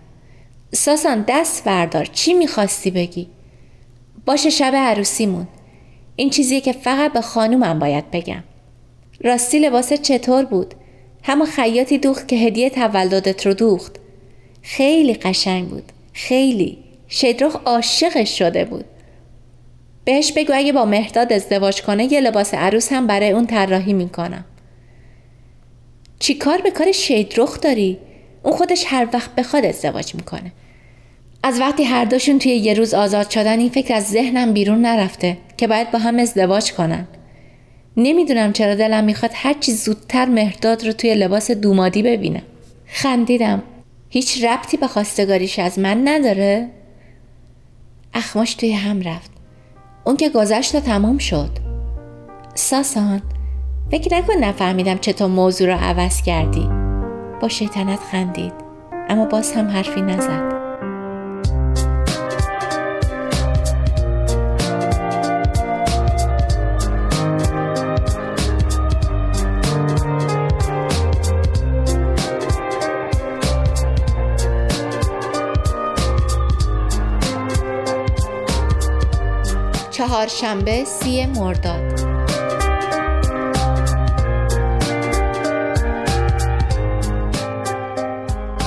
ساسان 0.76 1.26
دست 1.28 1.64
بردار. 1.64 2.06
چی 2.06 2.34
می‌خواستی 2.34 2.92
بگی؟ 2.92 3.28
باشه 4.26 4.50
شب 4.50 4.74
عروسیمون. 4.76 5.48
این 6.16 6.30
چیزیه 6.30 6.62
که 6.62 6.72
فقط 6.72 7.14
به 7.14 7.22
خانومم 7.22 7.80
باید 7.80 8.12
بگم. 8.12 8.44
راستی 9.24 9.60
لباس 9.60 9.94
چطور 9.94 10.46
بود؟ 10.46 10.76
همون 11.24 11.48
خیاطی 11.48 11.98
دوخت 11.98 12.28
که 12.28 12.36
هدیه 12.36 12.70
تولدت 12.70 13.46
رو 13.46 13.54
دوخت. 13.54 13.96
خیلی 14.62 15.14
قشنگ 15.14 15.68
بود. 15.68 15.92
خیلی. 16.14 16.78
شیدروخ 17.08 17.56
عاشقش 17.66 18.38
شده 18.38 18.66
بود. 18.66 18.86
بهش 20.06 20.32
بگو 20.32 20.54
اگه 20.56 20.74
با 20.74 20.86
مهداد 20.86 21.34
ازدواج 21.34 21.82
کنه 21.82 22.14
یه 22.14 22.22
لباس 22.22 22.54
عروس 22.54 22.94
هم 22.94 23.08
برای 23.08 23.32
اون 23.32 23.48
طراحی 23.48 23.94
می‌کنم. 23.94 24.46
چی 26.20 26.36
کار 26.36 26.62
به 26.62 26.72
کار 26.72 26.92
شیدروخ 26.92 27.62
داری؟ 27.62 27.98
اون 28.44 28.58
خودش 28.58 28.84
هر 28.88 29.08
وقت 29.14 29.36
بخواد 29.36 29.66
ازدواج 29.66 30.16
می‌کنه. 30.16 30.52
از 31.48 31.60
وقتی 31.60 31.84
هر 31.84 32.06
دوشون 32.06 32.40
توی 32.40 32.52
یه 32.52 32.74
روز 32.74 32.94
آزاد 32.94 33.30
شدن 33.30 33.60
این 33.60 33.70
فکر 33.70 33.94
از 33.94 34.04
ذهنم 34.08 34.54
بیرون 34.54 34.82
نرفته 34.82 35.38
که 35.58 35.68
باید 35.68 35.92
با 35.92 36.00
هم 36.00 36.20
ازدواج 36.20 36.74
کنن. 36.74 37.08
نمی‌دونم 37.98 38.54
چرا 38.54 38.76
دلم 38.76 39.04
می‌خواد 39.04 39.32
هرچی 39.34 39.72
زودتر 39.72 40.26
مهرداد 40.26 40.86
رو 40.86 40.94
توی 40.94 41.16
لباس 41.16 41.52
دومادی 41.52 42.04
ببینم. 42.04 42.42
خندیدم. 42.88 43.64
هیچ 44.10 44.44
ربطی 44.44 44.78
به 44.78 44.88
خواستگاریش 44.88 45.60
از 45.60 45.80
من 45.80 46.08
نداره؟ 46.08 46.70
اخماش 48.14 48.54
توی 48.54 48.72
هم 48.72 49.02
رفت. 49.02 49.32
اون 50.06 50.18
که 50.18 50.30
گذشت 50.30 50.76
و 50.76 50.80
تمام 50.80 51.18
شد. 51.18 51.50
ساسان 52.56 53.22
فکر 53.92 54.18
نکن 54.18 54.34
نفهمیدم 54.34 54.98
چطور 54.98 55.28
موضوع 55.28 55.68
رو 55.68 55.74
عوض 55.74 56.22
کردی. 56.22 56.70
با 57.42 57.48
شیطنت 57.48 58.00
خندید. 58.00 58.54
اما 59.10 59.26
باز 59.26 59.52
هم 59.52 59.68
حرفی 59.68 60.02
نزد. 60.02 60.55
چهارشنبه 80.26 80.84
سی 80.86 81.26
مرداد. 81.26 82.02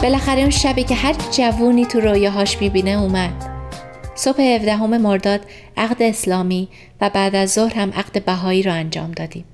بالاخره 0.03 0.41
اون 0.41 0.51
شبی 0.51 0.85
که 0.85 0.95
هر 0.95 1.15
جوونی 1.31 1.87
تو 1.87 2.01
رویاهاش 2.01 2.59
می‌بینه 2.61 2.91
اومد. 2.91 3.33
صبح 4.15 4.43
17 4.43 4.77
مرداد 4.87 5.41
عقد 5.77 6.03
اسلامی 6.03 6.69
و 7.01 7.11
بعد 7.11 7.35
از 7.35 7.53
ظهر 7.53 7.75
هم 7.75 7.91
عقد 7.91 8.25
بهایی 8.25 8.63
رو 8.63 8.73
انجام 8.73 9.11
دادیم. 9.11 9.45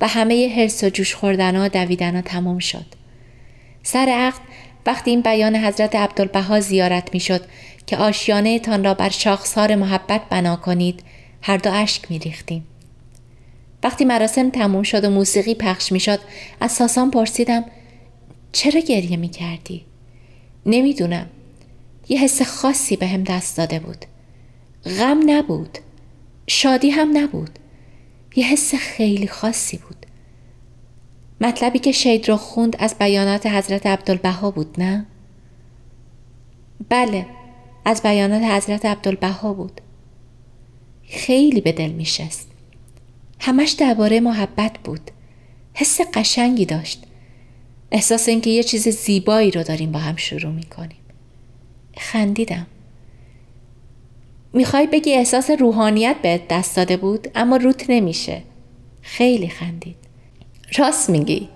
و 0.00 0.08
همه 0.08 0.54
حرس 0.56 0.84
و 0.84 0.88
جوش 0.88 1.14
خوردن 1.14 1.56
ها 1.56 1.68
دویدن 1.68 2.14
ها 2.14 2.22
تمام 2.22 2.58
شد. 2.58 2.86
سر 3.82 4.06
عقد 4.08 4.40
وقتی 4.86 5.10
این 5.10 5.20
بیان 5.20 5.56
حضرت 5.56 5.96
عبدالبها 5.96 6.60
زیارت 6.60 7.14
می 7.14 7.20
شد 7.20 7.40
که 7.86 7.96
آشیانه 7.96 8.58
تان 8.58 8.84
را 8.84 8.94
بر 8.94 9.08
شاخسار 9.08 9.74
محبت 9.74 10.20
بنا 10.30 10.56
کنید 10.56 11.02
هر 11.42 11.56
دو 11.56 11.72
اشک 11.72 12.10
می 12.10 12.18
ریختیم. 12.18 12.66
وقتی 13.82 14.04
مراسم 14.04 14.50
تموم 14.50 14.82
شد 14.82 15.04
و 15.04 15.10
موسیقی 15.10 15.54
پخش 15.54 15.92
می 15.92 16.00
شد 16.00 16.20
از 16.60 16.72
ساسان 16.72 17.10
پرسیدم 17.10 17.64
چرا 18.52 18.80
گریه 18.80 19.16
می 19.16 19.28
کردی؟ 19.28 19.84
نمی‌دونم 20.66 21.26
یه 22.08 22.18
حس 22.18 22.42
خاصی 22.42 22.96
به 22.96 23.06
هم 23.06 23.24
دست 23.24 23.56
داده 23.56 23.78
بود 23.78 24.04
غم 24.98 25.30
نبود 25.30 25.78
شادی 26.46 26.90
هم 26.90 27.18
نبود 27.18 27.58
یه 28.36 28.46
حس 28.46 28.74
خیلی 28.74 29.28
خاصی 29.28 29.76
بود 29.76 30.06
مطلبی 31.40 31.78
که 31.78 31.92
شید 31.92 32.28
رو 32.28 32.36
خوند 32.36 32.76
از 32.78 32.94
بیانات 32.98 33.46
حضرت 33.46 33.86
عبدالبها 33.86 34.50
بود 34.50 34.74
نه؟ 34.78 35.06
بله 36.88 37.26
از 37.84 38.02
بیانات 38.02 38.42
حضرت 38.42 38.84
عبدالبها 38.84 39.52
بود 39.52 39.80
خیلی 41.10 41.60
به 41.60 41.72
دل 41.72 41.90
میشست. 41.90 42.50
همش 43.40 43.70
درباره 43.70 44.20
محبت 44.20 44.78
بود. 44.84 45.10
حس 45.74 46.00
قشنگی 46.14 46.64
داشت. 46.64 47.02
احساس 47.90 48.28
اینکه 48.28 48.50
یه 48.50 48.62
چیز 48.62 48.88
زیبایی 48.88 49.50
رو 49.50 49.62
داریم 49.62 49.92
با 49.92 49.98
هم 49.98 50.16
شروع 50.16 50.52
می‌کنیم. 50.52 51.00
خندیدم. 51.96 52.66
می‌خوای 54.52 54.86
بگی 54.86 55.12
احساس 55.12 55.50
روحانیت 55.50 56.16
بهت 56.22 56.48
دست 56.48 56.76
داده 56.76 56.96
بود؟ 56.96 57.28
اما 57.34 57.56
روت 57.56 57.90
نمیشه. 57.90 58.42
خیلی 59.02 59.48
خندید. 59.48 59.96
راست 60.78 61.10
میگی. 61.10 61.48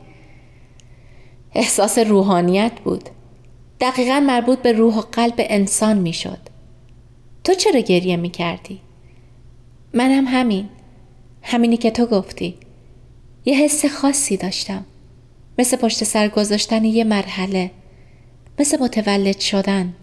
احساس 1.55 1.99
روحانیت 1.99 2.73
بود. 2.85 3.09
دقیقا 3.81 4.21
مربوط 4.21 4.59
به 4.59 4.73
روح 4.73 4.97
و 4.97 5.01
قلب 5.01 5.35
انسان 5.39 5.99
می‌شد. 5.99 6.39
تو 7.45 7.55
چرا 7.55 7.81
گریه 7.81 8.17
می‌کردی؟ 8.17 8.81
منم 9.95 10.25
همین. 10.27 10.69
همینی 11.43 11.77
که 11.77 11.91
تو 11.91 12.07
گفتی. 12.07 12.55
یه 13.45 13.57
حس 13.57 13.87
خاصی 13.87 14.37
داشتم. 14.37 14.85
مثل 15.59 15.77
پشت 15.77 16.05
سر 16.05 16.29
گذاشتن 16.29 16.85
یه 16.85 17.05
مرحله. 17.05 17.71
مثل 18.59 18.83
متولد 18.83 19.41
شدن. 19.41 19.95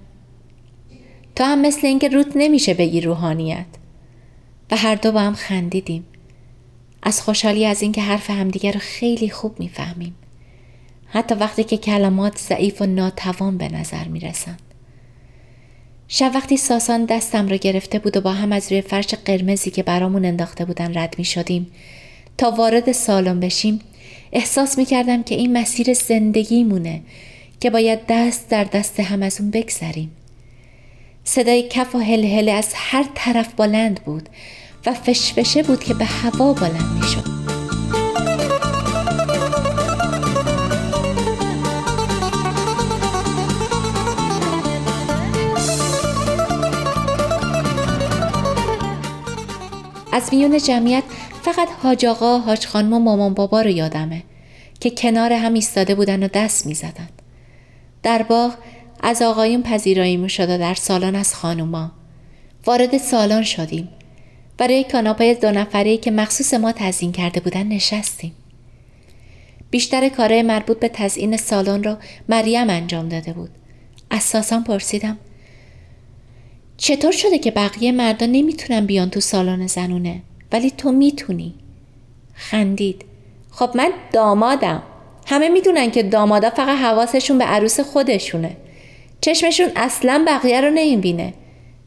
تو 1.36 1.44
هم 1.44 1.62
مثل 1.62 1.88
اینکه 1.88 2.08
روت 2.08 2.28
نمیشه 2.36 2.74
بگی 2.74 3.02
روحانیت. 3.02 3.66
و 4.72 4.78
هر 4.78 4.96
دو 4.96 5.12
با 5.12 5.20
هم 5.20 5.34
خندیدیم. 5.34 6.06
از 7.04 7.22
خوشحالی 7.22 7.66
از 7.66 7.82
اینکه 7.82 8.02
حرف 8.02 8.30
همدیگه 8.30 8.72
رو 8.72 8.80
خیلی 8.80 9.30
خوب 9.30 9.60
می‌فهمیم. 9.60 10.16
حتی 11.08 11.36
وقتی 11.36 11.64
که 11.64 11.78
کلمات 11.78 12.38
ضعیف 12.38 12.82
و 12.82 12.86
ناتوان 12.86 13.58
به 13.58 13.70
نظر 13.70 14.08
می‌رسن. 14.08 14.58
شب 16.14 16.32
وقتی 16.34 16.58
ساسان 16.58 17.06
دستم 17.06 17.48
رو 17.48 17.58
گرفته 17.58 18.00
بود 18.00 18.18
و 18.18 18.22
با 18.22 18.32
هم 18.32 18.52
از 18.52 18.72
روی 18.72 18.82
فرش 18.82 19.08
قرمزی 19.08 19.72
که 19.72 19.84
برامون 19.84 20.26
انداخته 20.26 20.66
بودن 20.66 20.98
رد 20.98 21.16
می 21.18 21.26
شدیم 21.26 21.72
تا 22.38 22.52
وارد 22.52 22.92
سالن 22.92 23.40
بشیم 23.40 23.80
احساس 24.34 24.78
می 24.78 24.86
کردم 24.86 25.24
که 25.24 25.36
این 25.36 25.58
مسیر 25.58 25.94
زندگی 25.94 26.64
مونه 26.64 27.02
که 27.60 27.70
باید 27.70 28.00
دست 28.10 28.50
در 28.50 28.64
دست 28.64 29.00
هم 29.00 29.24
از 29.24 29.42
اون 29.42 29.52
بگذریم 29.52 30.12
صدای 31.24 31.68
کف 31.70 31.96
و 31.96 32.00
هلهله 32.00 32.52
از 32.52 32.68
هر 32.76 33.06
طرف 33.16 33.54
بلند 33.54 34.00
بود 34.04 34.30
و 34.86 34.94
فشفشه 34.94 35.64
بود 35.64 35.84
که 35.84 35.94
به 35.94 36.06
هوا 36.06 36.54
بلند 36.54 37.02
می 37.02 37.08
شد. 37.08 37.61
از 50.12 50.30
میون 50.32 50.58
جمعیت 50.58 51.04
فقط 51.42 51.68
حاج 51.84 52.06
آقا، 52.06 52.38
حاج 52.40 52.66
خانم 52.66 52.94
و 52.94 53.00
مامان 53.00 53.34
بابا 53.34 53.62
رو 53.62 53.70
یادمه 53.70 54.24
که 54.80 54.90
کنار 54.90 55.34
هم 55.34 55.54
ایستاده 55.54 55.96
بودن 55.96 56.24
و 56.24 56.28
دست 56.28 56.66
می 56.66 56.74
زدن. 56.74 57.10
در 58.04 58.24
باغ 58.24 58.54
از 59.04 59.22
آقایون 59.22 59.64
پذیرایی 59.64 60.18
می 60.18 60.30
شد 60.30 60.50
و 60.50 60.58
در 60.58 60.74
سالن 60.74 61.16
از 61.16 61.36
خانوما 61.36 61.92
وارد 62.66 62.98
سالن 62.98 63.44
شدیم. 63.44 63.90
و 64.60 64.68
روی 64.68 64.84
کاناپه 64.84 65.34
دو 65.34 65.52
نفره 65.52 65.98
که 65.98 66.12
مخصوص 66.12 66.54
ما 66.54 66.72
تزیین 66.72 67.12
کرده 67.12 67.40
بودن 67.40 67.68
نشستیم. 67.68 68.36
بیشتر 69.70 70.10
کارهای 70.10 70.42
مربوط 70.42 70.80
به 70.80 70.90
تزیین 70.94 71.38
سالن 71.38 71.84
را 71.84 71.98
مریم 72.30 72.70
انجام 72.70 73.10
داده 73.10 73.34
بود. 73.34 73.50
اساسا 74.12 74.60
پرسیدم 74.60 75.18
چطور 76.82 77.12
شده 77.12 77.38
که 77.38 77.52
بقیه 77.52 77.92
مردا 77.92 78.26
نمی‌تونن 78.26 78.86
بیان 78.86 79.10
تو 79.10 79.20
سالن 79.20 79.68
زنونه؟ 79.68 80.22
ولی 80.52 80.72
تو 80.72 80.92
می‌تونی. 80.92 81.54
خندید. 82.34 83.06
خب 83.52 83.70
من 83.76 83.92
دامادم. 84.14 84.84
همه 85.28 85.50
می‌دونن 85.50 85.92
که 85.92 86.04
دامادا 86.04 86.50
فقط 86.50 86.78
حواسشون 86.78 87.38
به 87.38 87.44
عروس 87.44 87.80
خودشونه. 87.80 88.58
چشمشون 89.22 89.72
اصلا 89.76 90.26
بقیه 90.28 90.62
رو 90.62 90.70
نمی‌بینه. 90.70 91.34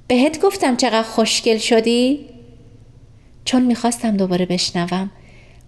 بهت 0.09 0.41
گفتم 0.41 0.77
چقدر 0.77 1.03
خوشگل 1.03 1.59
شدی؟ 1.59 2.27
چون 3.45 3.63
می‌خواستم 3.63 4.17
دوباره 4.17 4.47
بشنوم 4.47 5.11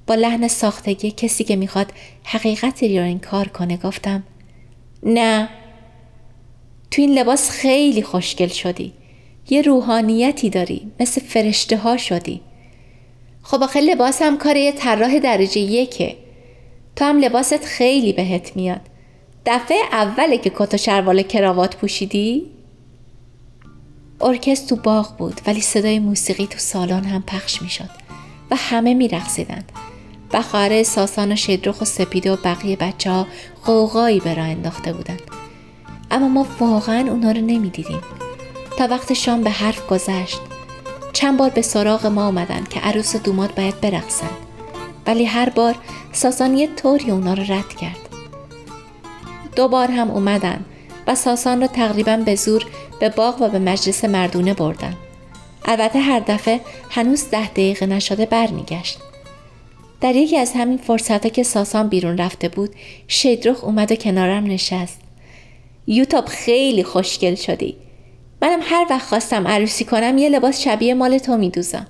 با 0.06 0.14
لحن 0.14 0.48
ساختگی 0.48 1.10
کسی 1.10 1.44
که 1.44 1.56
می‌خواد 1.56 1.92
حقیقتی 2.24 2.98
رو 2.98 3.04
این 3.04 3.18
کار 3.18 3.48
کنه 3.48 3.76
گفتم 3.76 4.22
نه. 5.02 5.48
تو 6.90 7.02
این 7.02 7.18
لباس 7.18 7.50
خیلی 7.50 8.02
خوشگل 8.02 8.48
شدی. 8.48 8.92
یه 9.50 9.62
روحانیتی 9.62 10.50
داری 10.50 10.92
مثل 11.00 11.20
فرشته 11.20 11.76
ها 11.76 11.96
شدی. 11.96 12.40
خب 13.42 13.62
آخه 13.62 13.80
لباس 13.80 14.22
هم 14.22 14.38
کار 14.38 14.56
یه 14.56 14.72
طراح 14.72 15.18
درجه 15.18 15.60
یکه. 15.60 16.16
تو 16.96 17.04
هم 17.04 17.18
لباست 17.18 17.64
خیلی 17.64 18.12
بهت 18.12 18.56
میاد. 18.56 18.80
دفعه 19.46 19.78
اوله 19.92 20.38
که 20.38 20.52
کت 20.54 20.74
و 20.74 20.76
شروال 20.76 21.22
کراوات 21.22 21.76
پوشیدی؟ 21.76 22.46
ارکست 24.20 24.68
تو 24.68 24.76
باغ 24.76 25.16
بود 25.16 25.40
ولی 25.46 25.60
صدای 25.60 25.98
موسیقی 25.98 26.46
تو 26.46 26.58
سالن 26.58 27.04
هم 27.04 27.22
پخش 27.22 27.62
می 27.62 27.68
شد 27.68 27.90
و 28.50 28.56
همه 28.56 28.94
می 28.94 29.08
رقصیدند 29.08 29.72
و 30.32 30.42
ساسان 30.82 31.32
و 31.32 31.36
شدرخ 31.36 31.80
و 31.80 31.84
سپیده 31.84 32.32
و 32.32 32.36
بقیه 32.44 32.76
بچه 32.76 33.10
ها 33.10 33.26
قوقایی 33.64 34.20
به 34.20 34.34
راه 34.34 34.46
انداخته 34.46 34.92
بودند. 34.92 35.22
اما 36.10 36.28
ما 36.28 36.46
واقعا 36.60 37.10
اونا 37.10 37.30
رو 37.30 37.40
نمی 37.40 37.70
دیدیم 37.70 38.00
تا 38.76 38.86
وقت 38.90 39.12
شام 39.12 39.42
به 39.42 39.50
حرف 39.50 39.86
گذشت 39.86 40.40
چند 41.12 41.38
بار 41.38 41.50
به 41.50 41.62
سراغ 41.62 42.06
ما 42.06 42.26
آمدن 42.26 42.64
که 42.64 42.80
عروس 42.80 43.14
و 43.14 43.18
دوماد 43.18 43.54
باید 43.54 43.80
برقصند 43.80 44.36
ولی 45.06 45.24
هر 45.24 45.48
بار 45.48 45.74
ساسان 46.12 46.56
یه 46.56 46.68
طوری 46.76 47.10
اونا 47.10 47.34
رو 47.34 47.42
رد 47.42 47.68
کرد 47.68 48.08
دو 49.56 49.68
بار 49.68 49.90
هم 49.90 50.10
اومدن 50.10 50.64
و 51.06 51.14
ساسان 51.14 51.60
را 51.60 51.66
تقریبا 51.66 52.16
به 52.16 52.34
زور 52.34 52.66
به 53.00 53.08
باغ 53.08 53.42
و 53.42 53.48
به 53.48 53.58
مجلس 53.58 54.04
مردونه 54.04 54.54
بردن. 54.54 54.96
البته 55.64 55.98
هر 55.98 56.20
دفعه 56.20 56.60
هنوز 56.90 57.30
ده 57.30 57.48
دقیقه 57.48 57.86
نشده 57.86 58.26
برمیگشت. 58.26 58.98
در 60.00 60.16
یکی 60.16 60.36
از 60.36 60.52
همین 60.52 60.78
فرصت 60.78 61.32
که 61.32 61.42
ساسان 61.42 61.88
بیرون 61.88 62.18
رفته 62.18 62.48
بود 62.48 62.74
شیدرخ 63.08 63.64
اومد 63.64 63.92
و 63.92 63.96
کنارم 63.96 64.44
نشست. 64.44 65.00
یوتاب 65.86 66.26
خیلی 66.26 66.84
خوشگل 66.84 67.34
شدی. 67.34 67.76
منم 68.42 68.60
هر 68.62 68.86
وقت 68.90 69.06
خواستم 69.06 69.46
عروسی 69.48 69.84
کنم 69.84 70.18
یه 70.18 70.28
لباس 70.28 70.62
شبیه 70.62 70.94
مال 70.94 71.18
تو 71.18 71.36
میدوزم. 71.36 71.86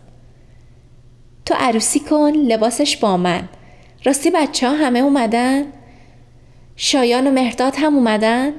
تو 1.44 1.54
عروسی 1.58 2.00
کن 2.00 2.30
لباسش 2.30 2.96
با 2.96 3.16
من. 3.16 3.48
راستی 4.04 4.30
بچه 4.30 4.68
ها 4.68 4.74
همه 4.74 4.98
اومدن؟ 4.98 5.64
شایان 6.76 7.26
و 7.26 7.30
مهرداد 7.30 7.74
هم 7.76 7.94
اومدن؟ 7.96 8.52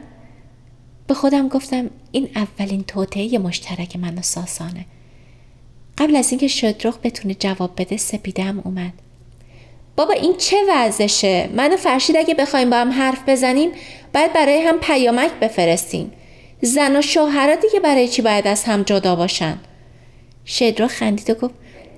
به 1.08 1.14
خودم 1.14 1.48
گفتم 1.48 1.90
این 2.12 2.30
اولین 2.36 2.84
توطعه 2.84 3.38
مشترک 3.38 3.96
من 3.96 4.18
و 4.18 4.22
ساسانه 4.22 4.86
قبل 5.98 6.16
از 6.16 6.32
اینکه 6.32 6.48
شدرخ 6.48 6.98
بتونه 7.04 7.34
جواب 7.34 7.72
بده 7.78 7.98
سپیده 7.98 8.44
هم 8.44 8.62
اومد 8.66 8.94
بابا 9.96 10.14
این 10.14 10.38
چه 10.38 10.58
وضعشه 10.70 11.50
من 11.54 11.74
و 11.74 11.78
فرشید 11.78 12.18
اگه 12.18 12.34
بخوایم 12.34 12.70
با 12.70 12.78
هم 12.78 12.92
حرف 12.92 13.30
بزنیم 13.30 13.72
باید 14.14 14.34
برای 14.34 14.62
هم 14.62 14.78
پیامک 14.78 15.32
بفرستیم 15.32 16.12
زن 16.62 16.96
و 16.96 17.02
شوهرا 17.02 17.56
دیگه 17.56 17.80
برای 17.80 18.08
چی 18.08 18.22
باید 18.22 18.48
از 18.48 18.64
هم 18.64 18.84
جدا 18.84 19.16
باشن؟ 19.16 19.58
شدرو 20.46 20.88
خندید 20.88 21.30
و 21.30 21.34
گفت 21.34 21.54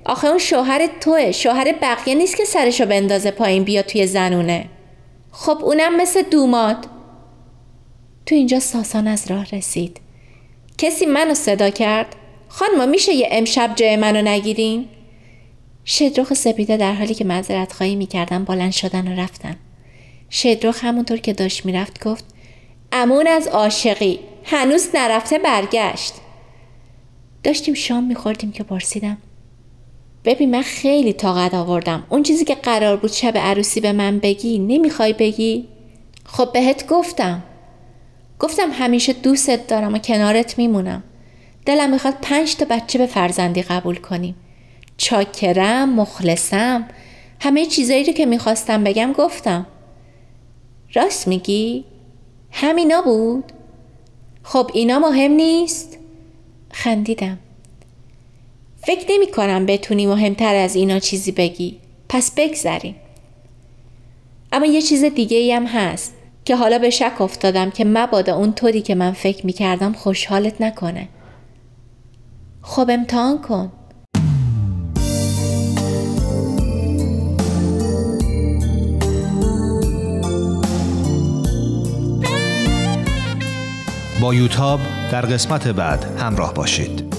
آخه 0.05 0.27
اون 0.27 0.37
شوهر 0.37 0.87
توه 1.01 1.31
شوهر 1.31 1.75
بقیه 1.81 2.15
نیست 2.15 2.37
که 2.37 2.45
سرشو 2.45 2.85
بندازه 2.85 3.31
پایین 3.31 3.63
بیا 3.63 3.81
توی 3.81 4.07
زنونه. 4.07 4.65
خب 5.31 5.57
اونم 5.63 5.97
مثل 5.97 6.21
دوماد. 6.21 6.87
تو 8.25 8.35
اینجا 8.35 8.59
ساسان 8.59 9.07
از 9.07 9.31
راه 9.31 9.45
رسید. 9.51 9.99
کسی 10.77 11.05
منو 11.05 11.33
صدا 11.33 11.69
کرد؟ 11.69 12.15
خانما 12.47 12.85
میشه 12.85 13.13
یه 13.13 13.29
امشب 13.31 13.73
جای 13.75 13.95
منو 13.95 14.21
نگیرین؟ 14.21 14.85
شدروخ 15.85 16.33
سپیده 16.33 16.77
در 16.77 16.93
حالی 16.93 17.13
که 17.13 17.25
معذرت 17.25 17.73
خواهی 17.73 17.95
می‌کردن 17.95 18.43
بلند 18.43 18.71
شدن 18.71 19.07
و 19.07 19.21
رفتن. 19.21 19.55
شدروخ 20.31 20.83
همونطور 20.83 21.17
که 21.17 21.33
داشت 21.33 21.65
می‌رفت 21.65 22.03
گفت 22.07 22.25
امون 22.91 23.27
از 23.27 23.47
عاشقی. 23.47 24.19
هنوز 24.51 24.89
نرفته 24.93 25.37
برگشت. 25.39 26.13
داشتیم 27.43 27.73
شام 27.73 28.03
میخوردیم 28.03 28.51
که 28.51 28.63
پرسیدم 28.63 29.17
ببین 30.25 30.51
من 30.51 30.61
خیلی 30.61 31.13
طاقت 31.13 31.53
آوردم. 31.53 32.03
اون 32.09 32.23
چیزی 32.23 32.45
که 32.45 32.55
قرار 32.55 32.97
بود 32.97 33.11
شب 33.11 33.37
عروسی 33.37 33.81
به 33.81 33.91
من 33.91 34.19
بگی 34.19 34.59
نمی‌خوای 34.59 35.13
بگی؟ 35.13 35.67
خب 36.25 36.53
بهت 36.53 36.87
گفتم. 36.87 37.43
گفتم 38.39 38.69
همیشه 38.71 39.13
دوستت 39.13 39.67
دارم 39.67 39.93
و 39.93 39.97
کنارت 39.97 40.57
میمونم. 40.57 41.03
دلم 41.65 41.89
می‌خواد 41.89 42.15
پنج 42.21 42.55
تا 42.55 42.65
بچه 42.69 42.99
به 42.99 43.05
فرزندی 43.05 43.61
قبول 43.61 43.95
کنیم. 43.95 44.35
چاکرم 44.97 45.89
مخلصم 45.89 46.87
همه 47.39 47.65
چیزایی 47.65 48.03
رو 48.03 48.13
که 48.13 48.25
می‌خواستم 48.25 48.83
بگم 48.83 49.13
گفتم. 49.13 49.65
راست 50.93 51.27
میگی؟ 51.27 51.85
همینا 52.51 53.01
بود؟ 53.01 53.53
خب 54.51 54.71
اینا 54.73 54.99
مهم 54.99 55.31
نیست؟ 55.31 55.97
خندیدم. 56.71 57.39
فکر 58.83 59.05
نمی 59.11 59.31
کنم 59.31 59.65
بتونی 59.65 60.05
مهمتر 60.07 60.55
از 60.55 60.75
اینا 60.75 60.99
چیزی 60.99 61.31
بگی. 61.31 61.77
پس 62.09 62.31
بگذریم. 62.37 62.95
اما 64.51 64.65
یه 64.65 64.81
چیز 64.81 65.03
دیگه 65.03 65.37
ای 65.37 65.51
هم 65.51 65.65
هست 65.65 66.13
که 66.45 66.55
حالا 66.55 66.79
به 66.79 66.89
شک 66.89 67.21
افتادم 67.21 67.71
که 67.71 67.85
مبادا 67.85 68.35
اون 68.35 68.53
طوری 68.53 68.81
که 68.81 68.95
من 68.95 69.11
فکر 69.11 69.45
می 69.45 69.53
کردم 69.53 69.93
خوشحالت 69.93 70.61
نکنه. 70.61 71.07
خب 72.61 72.89
امتحان 72.89 73.41
کن. 73.41 73.71
با 84.21 84.33
یوتاب 84.33 84.79
در 85.11 85.21
قسمت 85.21 85.67
بعد 85.67 86.05
همراه 86.21 86.53
باشید 86.53 87.09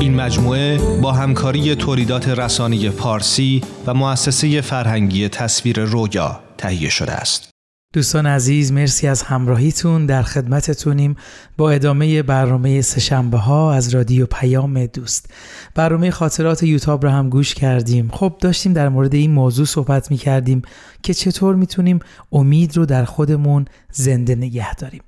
این 0.00 0.14
مجموعه 0.14 0.78
با 1.02 1.12
همکاری 1.12 1.74
تولیدات 1.74 2.28
رسانی 2.28 2.90
پارسی 2.90 3.62
و 3.86 3.94
مؤسسه 3.94 4.60
فرهنگی 4.60 5.28
تصویر 5.28 5.80
رویا 5.80 6.40
تهیه 6.58 6.88
شده 6.88 7.12
است. 7.12 7.49
دوستان 7.92 8.26
عزیز 8.26 8.72
مرسی 8.72 9.06
از 9.06 9.22
همراهیتون. 9.22 10.06
در 10.06 10.22
خدمتتونیم 10.22 11.16
با 11.56 11.70
ادامه 11.70 12.22
برنامه 12.22 12.80
سشنبه 12.82 13.38
ها 13.38 13.72
از 13.74 13.94
رادیو 13.94 14.26
پیام 14.26 14.86
دوست. 14.86 15.30
برنامه 15.74 16.10
خاطرات 16.10 16.62
یوتاب 16.62 17.06
رو 17.06 17.10
هم 17.10 17.28
گوش 17.28 17.54
کردیم. 17.54 18.10
خب 18.12 18.36
داشتیم 18.40 18.72
در 18.72 18.88
مورد 18.88 19.14
این 19.14 19.30
موضوع 19.30 19.66
صحبت 19.66 20.10
می 20.10 20.16
کردیم 20.16 20.62
که 21.02 21.14
چطور 21.14 21.54
می‌تونیم 21.54 21.98
امید 22.32 22.76
رو 22.76 22.86
در 22.86 23.04
خودمون 23.04 23.64
زنده 23.92 24.34
نگه 24.34 24.74
داریم. 24.74 25.02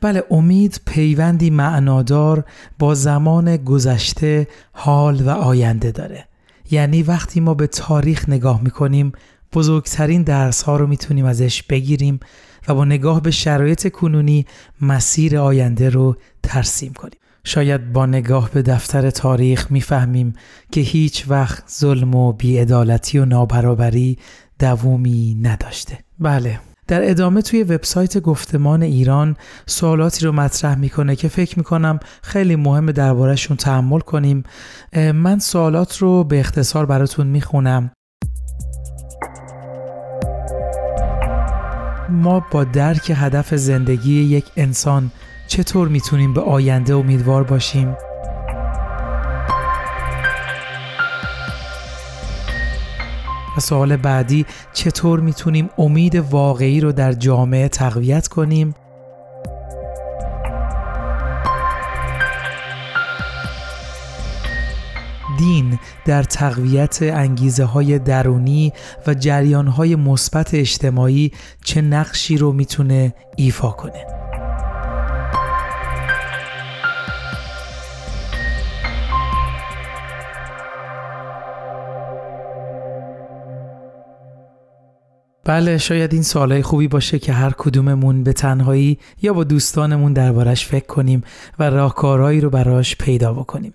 بله 0.00 0.24
امید 0.30 0.80
پیوندی 0.86 1.50
معنادار 1.50 2.44
با 2.78 2.94
زمان 2.94 3.56
گذشته 3.56 4.48
حال 4.72 5.20
و 5.20 5.30
آینده 5.30 5.90
داره. 5.90 6.28
یعنی 6.70 7.02
وقتی 7.02 7.40
ما 7.40 7.54
به 7.54 7.66
تاریخ 7.66 8.28
نگاه 8.28 8.62
می‌کنیم 8.62 9.12
بزرگترین 9.54 10.22
درس 10.22 10.62
ها 10.62 10.76
رو 10.76 10.86
می‌تونیم 10.86 11.24
ازش 11.24 11.62
بگیریم 11.62 12.20
و 12.68 12.74
با 12.74 12.84
نگاه 12.84 13.22
به 13.22 13.30
شرایط 13.30 13.92
کنونی 13.92 14.46
مسیر 14.80 15.38
آینده 15.38 15.90
رو 15.90 16.16
ترسیم 16.42 16.92
کنیم. 16.92 17.18
شاید 17.44 17.92
با 17.92 18.06
نگاه 18.06 18.50
به 18.50 18.62
دفتر 18.62 19.10
تاریخ 19.10 19.70
می‌فهمیم 19.70 20.32
که 20.72 20.80
هیچ 20.80 21.24
وقت 21.28 21.64
ظلم 21.70 22.14
و 22.14 22.32
بیعدالتی 22.32 23.18
و 23.18 23.24
نابرابری 23.24 24.18
دوامی 24.58 25.38
نداشته. 25.42 25.98
بله 26.18 26.60
در 26.86 27.10
ادامه 27.10 27.42
توی 27.42 27.62
وبسایت 27.62 28.18
گفتمان 28.18 28.82
ایران 28.82 29.36
سوالاتی 29.66 30.24
رو 30.24 30.32
مطرح 30.32 30.74
می‌کنه 30.74 31.16
که 31.16 31.28
فکر 31.28 31.58
می‌کنم 31.58 32.00
خیلی 32.22 32.56
مهم 32.56 32.92
دربارهشون 32.92 33.56
تحمل 33.56 34.00
کنیم 34.00 34.42
من 34.96 35.38
سوالات 35.38 35.98
رو 35.98 36.24
به 36.24 36.40
اختصار 36.40 36.86
براتون 36.86 37.26
می‌خونم 37.26 37.90
ما 42.08 42.46
با 42.50 42.64
درک 42.64 43.12
هدف 43.14 43.54
زندگی 43.54 44.22
یک 44.22 44.44
انسان 44.56 45.10
چطور 45.46 45.88
می‌تونیم 45.88 46.34
به 46.34 46.40
آینده 46.40 46.94
امیدوار 46.94 47.44
باشیم؟ 47.44 47.96
و 53.56 53.60
سوال 53.60 53.96
بعدی 53.96 54.46
چطور 54.72 55.20
می‌تونیم 55.20 55.70
امید 55.78 56.14
واقعی 56.14 56.80
رو 56.80 56.92
در 56.92 57.12
جامعه 57.12 57.68
تقویت 57.68 58.28
کنیم؟ 58.28 58.74
در 66.04 66.22
تقویت 66.22 66.98
انگیزه 67.02 67.64
های 67.64 67.98
درونی 67.98 68.72
و 69.06 69.14
جریان 69.14 69.66
های 69.66 69.96
مثبت 69.96 70.54
اجتماعی 70.54 71.32
چه 71.64 71.80
نقشی 71.80 72.36
رو 72.36 72.52
می‌تونه 72.52 73.14
ایفا 73.36 73.70
کنه. 73.70 74.23
بله 85.44 85.78
شاید 85.78 86.12
این 86.12 86.22
سوالای 86.22 86.62
خوبی 86.62 86.88
باشه 86.88 87.18
که 87.18 87.32
هر 87.32 87.50
کدوممون 87.58 88.24
به 88.24 88.32
تنهایی 88.32 88.98
یا 89.22 89.32
با 89.32 89.44
دوستانمون 89.44 90.12
دربارش 90.12 90.66
فکر 90.66 90.86
کنیم 90.86 91.22
و 91.58 91.70
راهکارهایی 91.70 92.40
رو 92.40 92.50
براش 92.50 92.96
پیدا 92.96 93.32
بکنیم. 93.32 93.74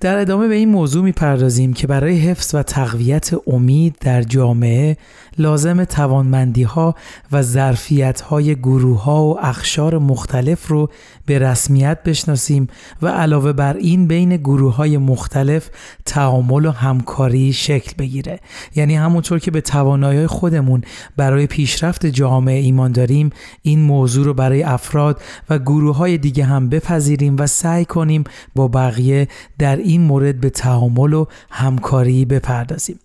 در 0.00 0.18
ادامه 0.18 0.48
به 0.48 0.54
این 0.54 0.68
موضوع 0.68 1.04
می‌پردازیم 1.04 1.72
که 1.72 1.86
برای 1.86 2.18
حفظ 2.18 2.54
و 2.54 2.62
تقویت 2.62 3.30
امید 3.46 3.96
در 4.00 4.22
جامعه 4.22 4.96
لازم 5.38 5.84
توانمندی 5.84 6.62
ها 6.62 6.94
و 7.32 7.42
ظرفیت 7.42 8.20
های 8.20 8.54
گروه 8.54 9.02
ها 9.02 9.24
و 9.24 9.40
اخشار 9.40 9.98
مختلف 9.98 10.68
رو 10.68 10.90
به 11.26 11.38
رسمیت 11.38 12.02
بشناسیم 12.02 12.66
و 13.02 13.08
علاوه 13.08 13.52
بر 13.52 13.76
این 13.76 14.06
بین 14.06 14.36
گروه 14.36 14.76
های 14.76 14.98
مختلف 14.98 15.70
تعامل 16.04 16.66
و 16.66 16.70
همکاری 16.70 17.52
شکل 17.52 17.92
بگیره. 17.98 18.40
یعنی 18.74 18.96
همونطور 18.96 19.38
که 19.38 19.50
به 19.50 19.60
توانایی 19.60 20.26
خودمون 20.26 20.82
برای 21.16 21.46
پیشرفت 21.46 22.06
جامعه 22.06 22.60
ایمان 22.60 22.92
داریم 22.92 23.30
این 23.62 23.80
موضوع 23.80 24.24
رو 24.24 24.34
برای 24.34 24.62
افراد 24.62 25.20
و 25.50 25.58
گروه 25.58 25.96
های 25.96 26.18
دیگه 26.18 26.44
هم 26.44 26.68
بپذیریم 26.68 27.36
و 27.38 27.46
سعی 27.46 27.84
کنیم 27.84 28.24
با 28.54 28.68
بقیه 28.68 29.28
در 29.58 29.76
این 29.76 30.00
مورد 30.00 30.40
به 30.40 30.50
تعامل 30.50 31.12
و 31.12 31.26
همکاری 31.50 32.24
بپردازیم. 32.24 32.98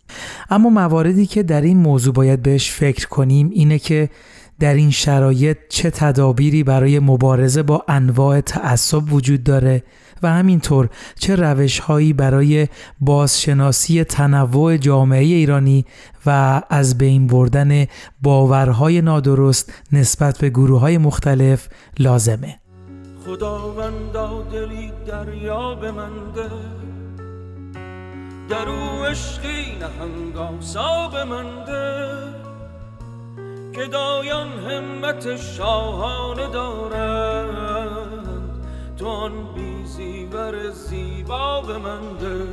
اما 0.49 0.69
مواردی 0.69 1.25
که 1.25 1.43
در 1.43 1.61
این 1.61 1.77
موضوع 1.77 2.13
باید 2.13 2.41
بهش 2.41 2.71
فکر 2.71 3.07
کنیم 3.07 3.49
اینه 3.53 3.79
که 3.79 4.09
در 4.59 4.73
این 4.73 4.91
شرایط 4.91 5.57
چه 5.69 5.89
تدابیری 5.89 6.63
برای 6.63 6.99
مبارزه 6.99 7.63
با 7.63 7.83
انواع 7.87 8.41
تعصب 8.41 9.13
وجود 9.13 9.43
داره 9.43 9.83
و 10.23 10.27
همینطور 10.27 10.89
چه 11.19 11.35
روش 11.35 11.79
هایی 11.79 12.13
برای 12.13 12.67
بازشناسی 12.99 14.03
تنوع 14.03 14.77
جامعه 14.77 15.23
ایرانی 15.23 15.85
و 16.25 16.61
از 16.69 16.97
بین 16.97 17.27
بردن 17.27 17.85
باورهای 18.21 19.01
نادرست 19.01 19.73
نسبت 19.91 20.37
به 20.37 20.49
گروه 20.49 20.79
های 20.79 20.97
مختلف 20.97 21.67
لازمه. 21.99 22.59
خداوندا 23.25 24.41
دلی 24.51 24.91
دریا 25.07 25.75
بمنده 25.75 26.49
در 28.49 28.69
او 28.69 29.05
عشقی 29.05 29.77
نهنگاسا 29.79 31.07
بمنده 31.07 32.05
که 32.43 32.44
دایان 33.75 34.47
همت 34.47 35.35
شاهانه 35.35 36.47
دارند. 36.47 37.85
تو 38.97 39.07
آن 39.07 39.31
بی 39.55 39.85
زیور 39.85 40.69
زیبا 40.69 41.61
بمنده 41.61 42.47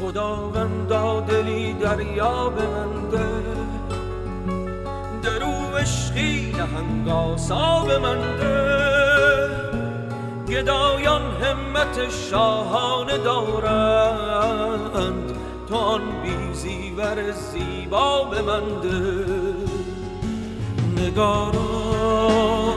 خداوندا 0.00 1.20
دلی 1.20 1.72
دریا 1.72 2.48
به 2.48 2.66
من 2.66 3.10
ده. 3.10 3.28
درو 5.22 5.76
عشقی 5.76 6.52
نهنگاسا 6.52 7.84
به 7.86 7.98
من 7.98 8.36
ده. 8.36 8.78
گدایان 10.48 11.22
همت 11.42 12.10
شاهانه 12.10 13.18
دارند. 13.18 14.58
تو 15.68 15.76
آن 15.76 16.02
بیزیور 16.22 17.32
زیبا 17.32 18.24
به 18.24 18.42
من 18.42 18.80
ده. 18.82 19.14
نگارا 20.96 22.74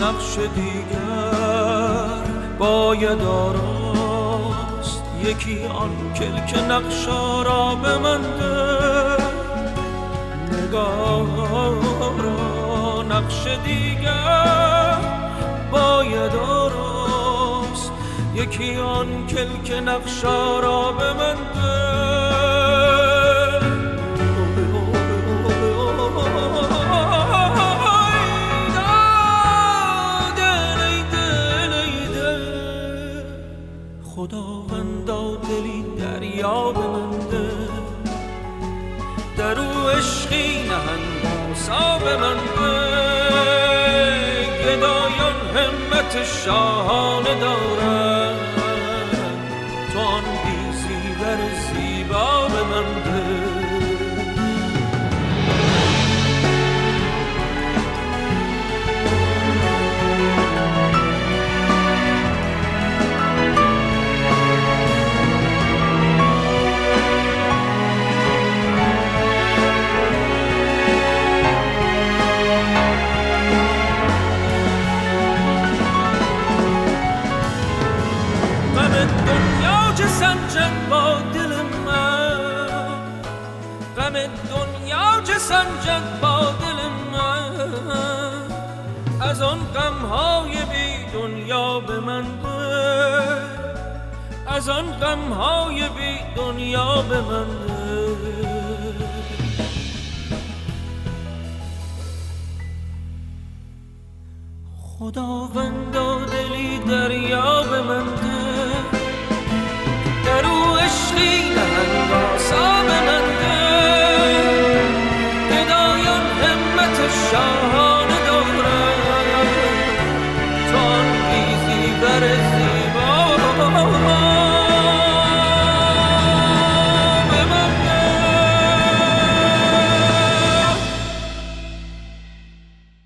نقش 0.00 0.38
دیگر 0.54 2.22
باید 2.58 3.22
آراست. 3.22 5.02
یکی 5.24 5.64
آن 5.64 6.12
کلک 6.14 6.54
نقشا 6.70 7.42
را 7.42 7.74
به 7.74 7.98
من 7.98 8.22
ده. 8.22 9.16
نگارا 10.52 11.74
نقش 13.02 13.46
دیگر 13.64 14.96
باید 15.70 16.34
آراست. 16.34 17.92
یکی 18.34 18.76
آن 18.76 19.26
کلک 19.26 19.82
نقشا 19.86 20.60
را 20.60 20.92
به 20.92 21.12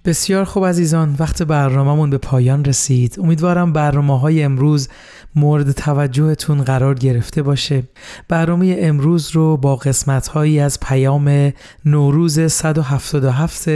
بسیار 0.05 0.45
خوب 0.45 0.67
عزیزان 0.67 1.17
وقت 1.19 1.43
برنامهمون 1.43 2.11
به 2.11 2.19
پایان 2.19 2.65
رسید. 2.65 3.17
امیدوارم 3.19 3.73
برنامه 3.73 4.21
های 4.21 4.43
امروز 4.43 4.89
مورد 5.35 5.73
توجهتون 5.73 6.63
قرار 6.63 6.95
گرفته 6.95 7.43
باشه 7.43 7.83
برنامه 8.29 8.77
امروز 8.79 9.31
رو 9.31 9.57
با 9.57 9.77
قسمت 9.77 10.29
هایی 10.29 10.61
از 10.61 10.81
پیام 10.81 11.53
نوروز 11.85 12.41
177 12.53 13.69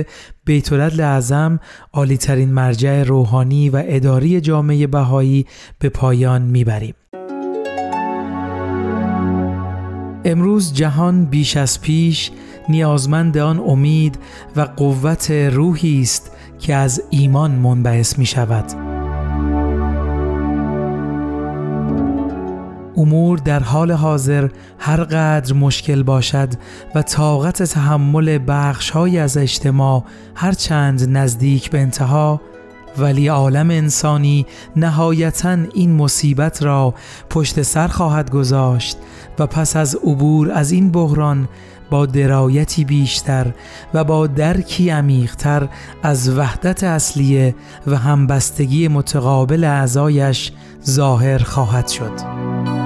بیتولد 0.44 1.00
اعظم 1.00 1.61
عالی 1.92 2.16
ترین 2.16 2.52
مرجع 2.52 3.02
روحانی 3.02 3.70
و 3.70 3.82
اداری 3.86 4.40
جامعه 4.40 4.86
بهایی 4.86 5.46
به 5.78 5.88
پایان 5.88 6.42
می‌بریم 6.42 6.94
امروز 10.24 10.72
جهان 10.72 11.24
بیش 11.24 11.57
از 11.57 11.80
پیش 11.80 12.30
نیازمند 12.68 13.38
آن 13.38 13.61
امید 13.61 14.18
و 14.57 14.61
قوت 14.61 15.30
روحی 15.30 16.00
است 16.00 16.30
که 16.59 16.74
از 16.74 17.02
ایمان 17.11 17.50
منبعث 17.50 18.18
می 18.18 18.26
شود. 18.26 18.86
امور 22.97 23.38
در 23.38 23.62
حال 23.62 23.92
حاضر 23.92 24.49
هر 24.78 25.05
قدر 25.05 25.55
مشکل 25.55 26.03
باشد 26.03 26.49
و 26.94 27.03
طاقت 27.03 27.62
تحمل 27.62 28.38
بخشهایی 28.49 29.18
از 29.18 29.36
اجتماع 29.36 30.05
هر 30.34 30.53
چند 30.53 31.16
نزدیک 31.16 31.70
به 31.70 31.80
انتها 31.80 32.40
ولی 32.99 33.28
عالم 33.28 33.70
انسانی 33.70 34.47
نهایتا 34.76 35.59
این 35.74 35.92
مصیبت 35.92 36.62
را 36.62 36.94
پشت 37.30 37.62
سر 37.62 37.88
خواهد 37.88 38.30
گذاشت 38.30 38.99
و 39.38 39.47
پس 39.47 39.76
از 39.76 39.94
عبور 39.94 40.53
از 40.53 40.70
این 40.70 40.90
بحران 40.90 41.49
با 41.90 42.07
درایتی 42.07 42.84
بیشتر 42.84 43.53
و 43.94 44.05
با 44.05 44.26
درکی 44.26 44.90
عمیقتر 44.90 45.68
از 46.03 46.38
وحدت 46.38 46.84
اصلیه 46.84 47.55
و 47.86 47.97
همبستگی 47.97 48.88
متقابل 48.88 49.64
اعضایش 49.64 50.53
ظاهر 50.84 51.38
خواهد 51.38 51.88
شد. 51.88 52.86